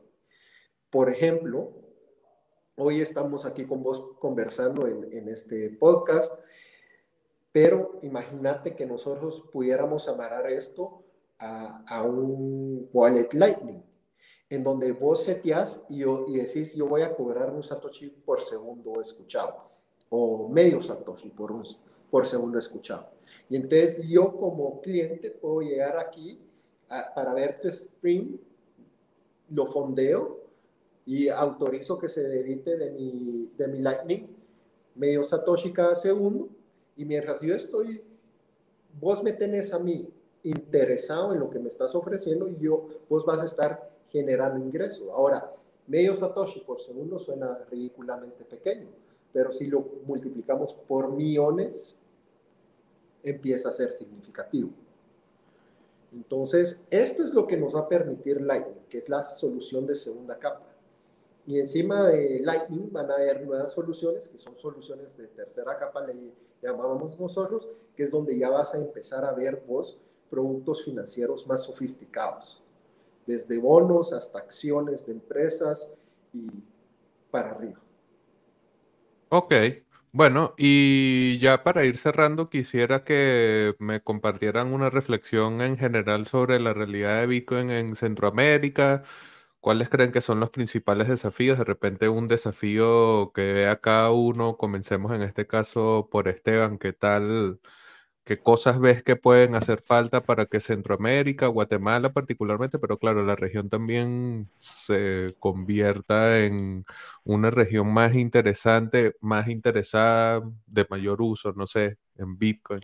[0.90, 1.74] Por ejemplo,
[2.76, 6.40] hoy estamos aquí con vos conversando en, este podcast,
[7.52, 11.04] pero imagínate que nosotros pudiéramos amarrar esto
[11.40, 13.84] a, a, un wallet Lightning,
[14.50, 19.00] en donde vos seteás y, y decís, yo voy a cobrar un Satoshi por segundo
[19.02, 19.68] escuchado,
[20.10, 21.66] o medio Satoshi por un,
[22.10, 23.10] por segundo escuchado.
[23.50, 26.40] Y entonces yo como cliente puedo llegar aquí
[27.16, 28.40] para ver tu stream,
[29.50, 30.40] lo fondeo
[31.06, 34.40] y autorizo que se debite de mi, de mi Lightning
[35.00, 36.50] medio Satoshi cada segundo.
[36.96, 38.04] Y mientras yo estoy,
[39.00, 40.08] vos me tenés a mí
[40.44, 45.08] interesado en lo que me estás ofreciendo y yo, vos vas a estar generando ingresos.
[45.10, 45.52] Ahora,
[45.88, 48.88] medio Satoshi por segundo suena ridículamente pequeño,
[49.32, 51.98] pero si lo multiplicamos por millones,
[53.24, 54.70] empieza a ser significativo.
[56.12, 59.96] Entonces, esto es lo que nos va a permitir Lightning, que es la solución de
[59.96, 60.66] segunda capa.
[61.46, 66.06] Y encima de Lightning van a haber nuevas soluciones, que son soluciones de tercera capa,
[66.06, 66.16] le
[66.62, 69.98] llamábamos nosotros, que es donde ya vas a empezar a ver vos
[70.30, 72.62] productos financieros más sofisticados,
[73.26, 75.90] desde bonos hasta acciones de empresas
[76.34, 76.48] y
[77.32, 77.80] para arriba.
[79.32, 79.54] Ok,
[80.12, 86.60] bueno, y ya para ir cerrando, quisiera que me compartieran una reflexión en general sobre
[86.60, 89.04] la realidad de Bitcoin en Centroamérica.
[89.60, 91.58] ¿Cuáles creen que son los principales desafíos?
[91.60, 94.58] De repente un desafío que vea cada uno.
[94.58, 96.78] Comencemos en este caso por Esteban.
[96.80, 97.60] ¿Qué tal?
[98.30, 103.36] ¿Qué cosas ves que pueden hacer falta para que Centroamérica, Guatemala particularmente, pero claro, la
[103.36, 106.86] región también se convierta en
[107.24, 112.82] una región más interesante, más interesada, de mayor uso, no sé, en Bitcoin?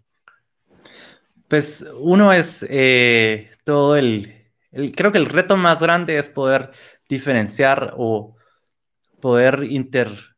[1.48, 4.50] Pues uno es eh, todo el,
[4.96, 6.72] creo que el reto más grande es poder
[7.08, 8.36] diferenciar o
[9.22, 10.35] poder inter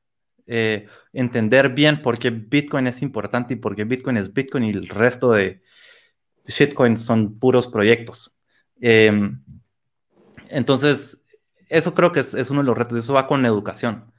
[0.48, 4.70] eh, entender bien por qué Bitcoin es importante y por qué Bitcoin es Bitcoin y
[4.72, 5.62] el resto de
[6.48, 8.34] shitcoin son puros proyectos.
[8.80, 9.42] Em,
[10.50, 11.26] entonces,
[11.70, 14.12] eso creo que es, uno de los retos, eso va con educación.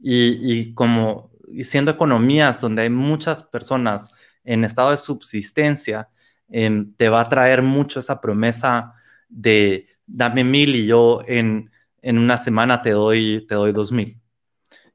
[0.00, 1.30] Y, como
[1.62, 4.10] siendo economías donde hay muchas personas
[4.44, 6.08] en estado de subsistencia,
[6.48, 8.92] em, te va a traer mucho esa promesa
[9.28, 11.70] de dame mil y yo en,
[12.02, 14.20] en una semana te doy, te doy dos mil.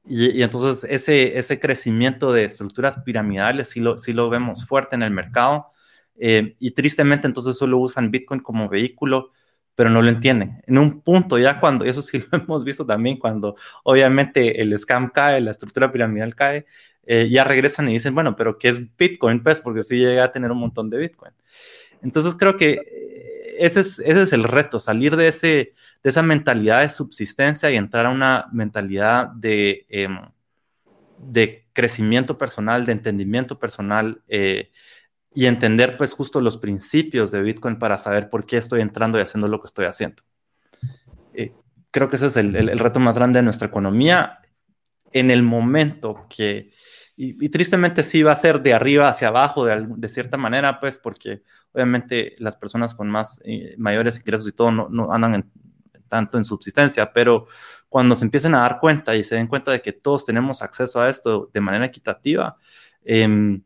[0.10, 5.03] Y, entonces ese, ese crecimiento de estructuras piramidales sí lo, sí lo vemos fuerte en
[5.03, 5.68] el mercado.
[6.18, 9.32] Eh, y tristemente entonces solo usan Bitcoin como vehículo,
[9.76, 10.57] pero no lo entienden.
[10.68, 15.10] En un punto ya cuando, eso sí lo hemos visto también, cuando obviamente el scam
[15.10, 16.66] cae, la estructura piramidal cae,
[17.05, 19.41] eh, ya regresan y dicen, bueno, pero ¿qué es Bitcoin?
[19.43, 21.34] Pues porque sí llega a tener un montón de Bitcoin.
[22.01, 22.82] Entonces creo que
[23.60, 27.76] ese es, ese es el reto, salir de, ese, de esa mentalidad de subsistencia y
[27.76, 30.20] entrar a una mentalidad de, em,
[31.18, 34.72] de crecimiento personal, de entendimiento personal eh,
[35.34, 39.22] y entender pues justo los principios de Bitcoin para saber por qué estoy entrando y
[39.22, 40.24] haciendo lo que estoy haciendo.
[41.34, 41.53] Eh,
[41.91, 44.39] creo que ese es el, el, reto más grande de nuestra economía.
[45.12, 46.72] En el momento que
[47.22, 50.98] y, tristemente sí va a ser de arriba hacia abajo de, de, cierta manera, pues
[50.98, 51.44] porque
[51.74, 55.52] obviamente las personas con más eh, mayores ingresos y todo no, no andan
[56.08, 57.46] tanto en subsistencia, pero
[57.90, 61.02] cuando se empiecen a dar cuenta y se den cuenta de que todos tenemos acceso
[61.02, 62.56] a esto de manera equitativa,
[63.04, 63.62] em,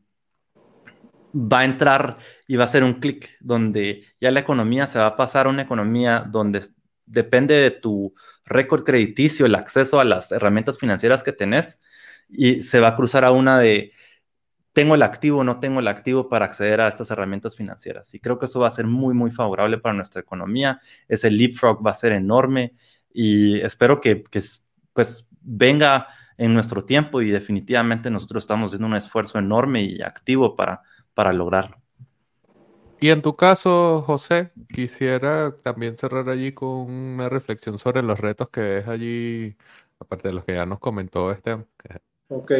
[1.36, 5.06] va a entrar y va a ser un clic donde ya la economía se va
[5.06, 6.64] a pasar a una economía donde
[7.06, 8.16] depende de tu
[8.46, 11.82] récord crediticio, el acceso a las herramientas financieras que tenés,
[12.30, 13.92] y se va a cruzar a una de
[14.74, 18.14] tengo el activo o no tengo el activo para acceder a estas herramientas financieras.
[18.16, 20.80] Y creo que eso va a ser muy, muy favorable para nuestra economía.
[21.08, 22.74] Ese leapfrog va a ser enorme
[23.14, 24.24] y espero que,
[24.94, 30.56] pues venga en nuestro tiempo y definitivamente nosotros estamos haciendo un esfuerzo enorme y activo
[30.56, 30.82] para,
[31.14, 31.78] para lograrlo.
[33.00, 38.50] Y en tu caso, José, quisiera también cerrar allí con una reflexión sobre los retos
[38.50, 39.58] que ves allí,
[40.00, 41.58] aparte de los que ya nos comentó este.
[42.36, 42.52] Ok.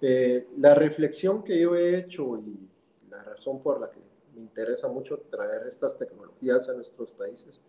[0.00, 2.70] Eh, la reflexión que yo he hecho y
[3.10, 4.00] la razón por la que
[4.34, 7.60] me interesa mucho traer estas tecnologías a nuestros países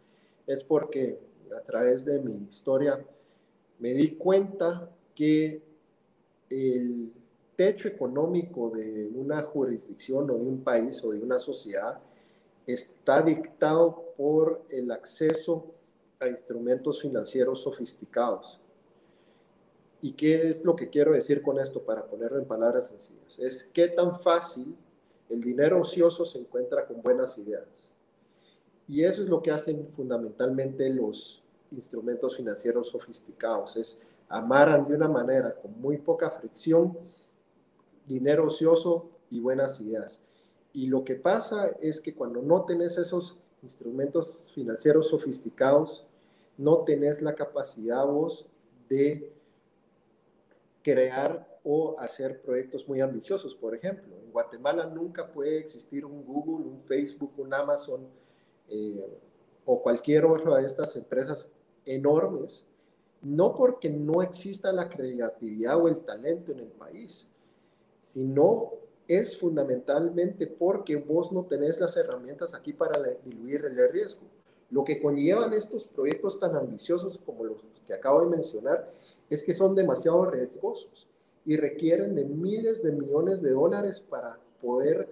[0.48, 1.20] es porque
[1.54, 3.06] a través de mi historia
[3.80, 5.62] me di cuenta que
[6.50, 7.14] el
[7.58, 12.00] techo económico de una jurisdicción o de un país o de una sociedad
[12.66, 15.74] está dictado por el acceso
[16.22, 18.61] a instrumentos financieros sofisticados.
[20.02, 23.38] ¿Y qué es lo que quiero decir con esto para ponerlo en palabras sencillas?
[23.40, 24.76] Es qué tan fácil
[25.30, 27.92] el dinero ocioso se encuentra con buenas ideas.
[28.88, 33.98] Y eso es lo que hacen fundamentalmente los instrumentos financieros sofisticados, es
[34.28, 36.98] amaran de una manera con muy poca fricción
[38.06, 40.22] dinero ocioso y buenas ideas.
[40.74, 46.06] Y lo que pasa es que cuando no tenés esos instrumentos financieros sofisticados,
[46.58, 48.48] no tenés la capacidad vos
[48.90, 49.32] de
[50.82, 53.56] crear o hacer proyectos muy ambiciosos.
[53.56, 58.08] Por ejemplo, en Guatemala nunca puede existir un Google, un Facebook, un Amazon
[58.70, 59.20] eh,
[59.66, 61.50] o cualquier otra de estas empresas
[61.86, 62.66] enormes,
[63.22, 67.28] no porque no exista la creatividad o el talento en el país,
[68.02, 68.74] sino
[69.08, 74.22] es fundamentalmente porque vos no tenés las herramientas aquí para diluir el riesgo.
[74.70, 78.90] Lo que conllevan estos proyectos tan ambiciosos como los que acabo de mencionar
[79.32, 81.08] es que son demasiado riesgosos
[81.46, 85.08] y requieren de miles de millones de dólares para poder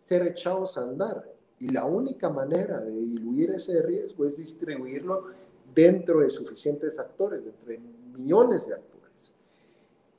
[0.00, 1.24] ser echados a andar.
[1.58, 5.26] Y la única manera de diluir ese riesgo es distribuirlo
[5.72, 9.34] dentro de suficientes actores, dentro de millones de actores.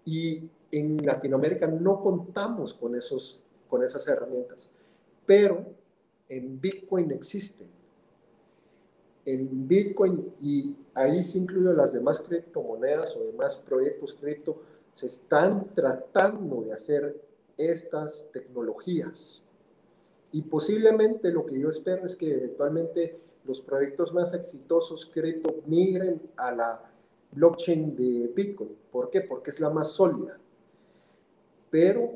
[0.06, 4.70] Y en Latinoamérica no contamos con, esos, con esas herramientas,
[5.26, 5.66] pero
[6.30, 7.70] en Bitcoin existen.
[9.26, 14.62] En Bitcoin, y ahí se incluyen las demás criptomonedas o demás proyectos cripto,
[14.92, 17.22] se están tratando de hacer
[17.58, 19.44] estas tecnologías.
[20.32, 26.22] Y posiblemente lo que yo espero es que eventualmente los proyectos más exitosos cripto migren
[26.38, 26.92] a la
[27.32, 28.76] blockchain de Bitcoin.
[28.92, 29.22] ¿Por qué?
[29.22, 30.40] Porque es la más sólida.
[31.70, 32.14] Pero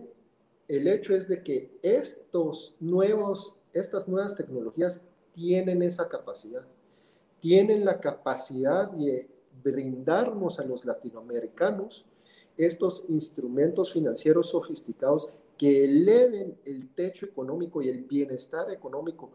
[0.67, 5.01] el hecho es de que estos nuevos, estas nuevas tecnologías
[5.31, 6.65] tienen esa capacidad.
[7.45, 9.29] Tienen la capacidad de
[9.63, 12.03] brindarnos a los latinoamericanos
[12.57, 19.29] estos instrumentos financieros sofisticados que eleven el techo económico y el bienestar económico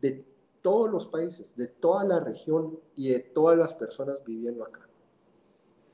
[0.00, 0.24] de
[0.60, 4.88] todos los países, de toda la región y de todas las personas viviendo acá.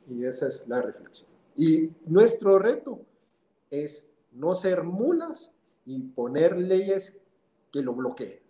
[0.09, 1.29] Y esa es la reflexión.
[1.55, 3.01] Y nuestro reto
[3.69, 5.53] es no ser mulas
[5.85, 7.19] y poner leyes
[7.71, 8.48] que lo bloqueen.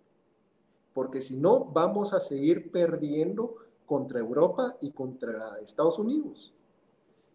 [0.99, 3.55] Porque si no, vamos a seguir perdiendo
[3.87, 6.53] contra Europa y contra Estados Unidos.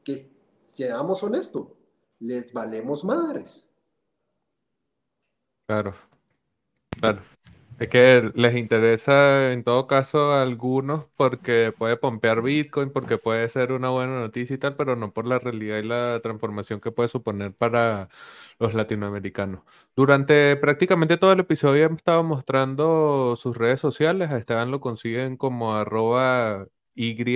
[0.03, 0.29] Que
[0.67, 1.69] seamos honestos,
[2.19, 3.65] les valemos madres.
[5.65, 5.93] Claro,
[6.89, 7.21] claro.
[7.83, 13.49] Es que les interesa en todo caso a algunos porque puede pompear Bitcoin, porque puede
[13.49, 16.93] ser una buena noticia y tal, pero no por la realidad y la transformación que
[16.93, 18.07] puede suponer para
[18.57, 19.63] los latinoamericanos.
[19.97, 24.31] Durante prácticamente todo el episodio hemos estado mostrando sus redes sociales.
[24.31, 27.27] A Esteban lo consiguen como arroba YENGMO,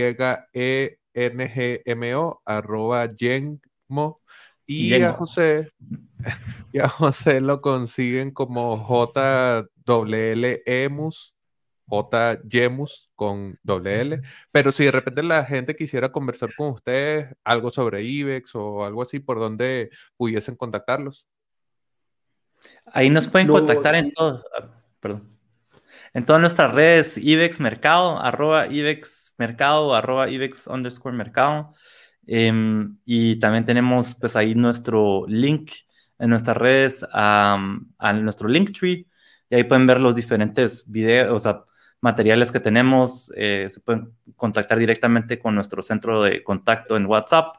[2.45, 4.21] arroba Yenmo.
[4.65, 5.73] Y a José,
[6.71, 11.33] y a José lo consiguen como J WL Emus,
[11.87, 14.21] J Yemus con doble L.
[14.51, 19.01] Pero si de repente la gente quisiera conversar con ustedes algo sobre IBEX o algo
[19.01, 21.27] así, ¿por dónde pudiesen contactarlos?
[22.87, 24.67] Ahí nos pueden contactar en todo, ah,
[24.99, 25.37] perdón.
[26.13, 31.73] En todas nuestras redes, IBEX Mercado, arroba IBEX Mercado, arroba IBEX underscore Mercado.
[32.25, 35.71] Em, y también tenemos pues ahí nuestro link
[36.19, 37.57] en nuestras redes a,
[37.97, 39.07] a nuestro Linktree
[39.49, 41.63] y ahí pueden ver los diferentes videos, o sea,
[42.01, 43.31] materiales que tenemos.
[43.35, 47.55] Eh, se pueden contactar directamente con nuestro centro de contacto en WhatsApp.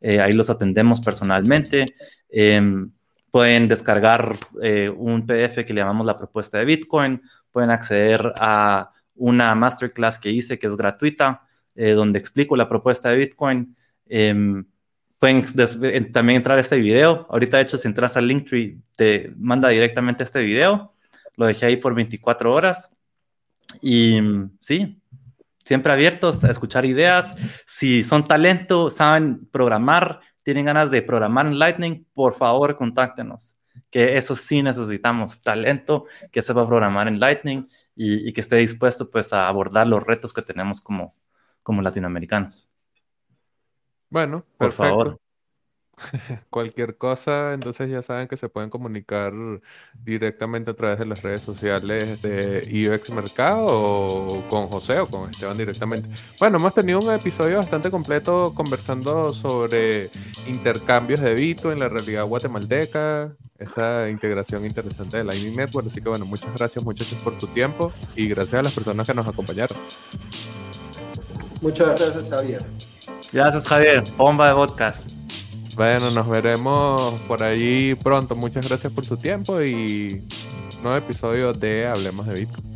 [0.00, 1.86] Eh, ahí los atendemos personalmente.
[2.28, 2.90] Em,
[3.30, 7.22] pueden descargar eh, un PDF que le llamamos la propuesta de Bitcoin.
[7.50, 11.42] Pueden acceder a una masterclass que hice que es gratuita,
[11.74, 13.76] donde explico la propuesta de Bitcoin.
[14.06, 14.66] Em,
[15.18, 15.42] pueden
[16.12, 17.26] también entrar a este video.
[17.30, 20.94] Ahorita, de hecho, si entras al Linktree, te manda directamente este video.
[21.36, 22.96] Lo dejé ahí por 24 horas.
[23.80, 24.20] Y
[24.60, 25.00] sí,
[25.64, 27.34] siempre abiertos a escuchar ideas.
[27.66, 33.56] Si son talento, saben programar, tienen ganas de programar en Lightning, por favor, contáctenos.
[33.90, 39.32] Que eso sí necesitamos, talento que sepa programar en Lightning y, que esté dispuesto pues
[39.32, 41.14] a abordar los retos que tenemos como,
[41.62, 42.68] como latinoamericanos.
[44.08, 45.20] Bueno, por favor.
[46.50, 49.32] Cualquier cosa, entonces ya saben que se pueden comunicar
[49.94, 55.30] directamente a través de las redes sociales de IBEX Mercado o con José o con
[55.30, 56.08] Esteban directamente.
[56.38, 60.10] Bueno, hemos tenido un episodio bastante completo conversando sobre
[60.46, 65.86] intercambios de Bitcoin en la realidad guatemalteca, esa integración interesante de Lightning Network.
[65.86, 69.14] Así que bueno, muchas gracias muchachos por su tiempo y gracias a las personas que
[69.14, 69.76] nos acompañaron.
[71.60, 72.64] Muchas gracias, Javier.
[73.32, 74.02] Gracias, Javier.
[74.16, 75.19] Bomba de podcast.
[75.74, 78.34] Bueno, nos veremos por ahí pronto.
[78.34, 80.26] Muchas gracias por su tiempo y
[80.82, 82.69] nuevo episodio de Hablemos de Bitcoin.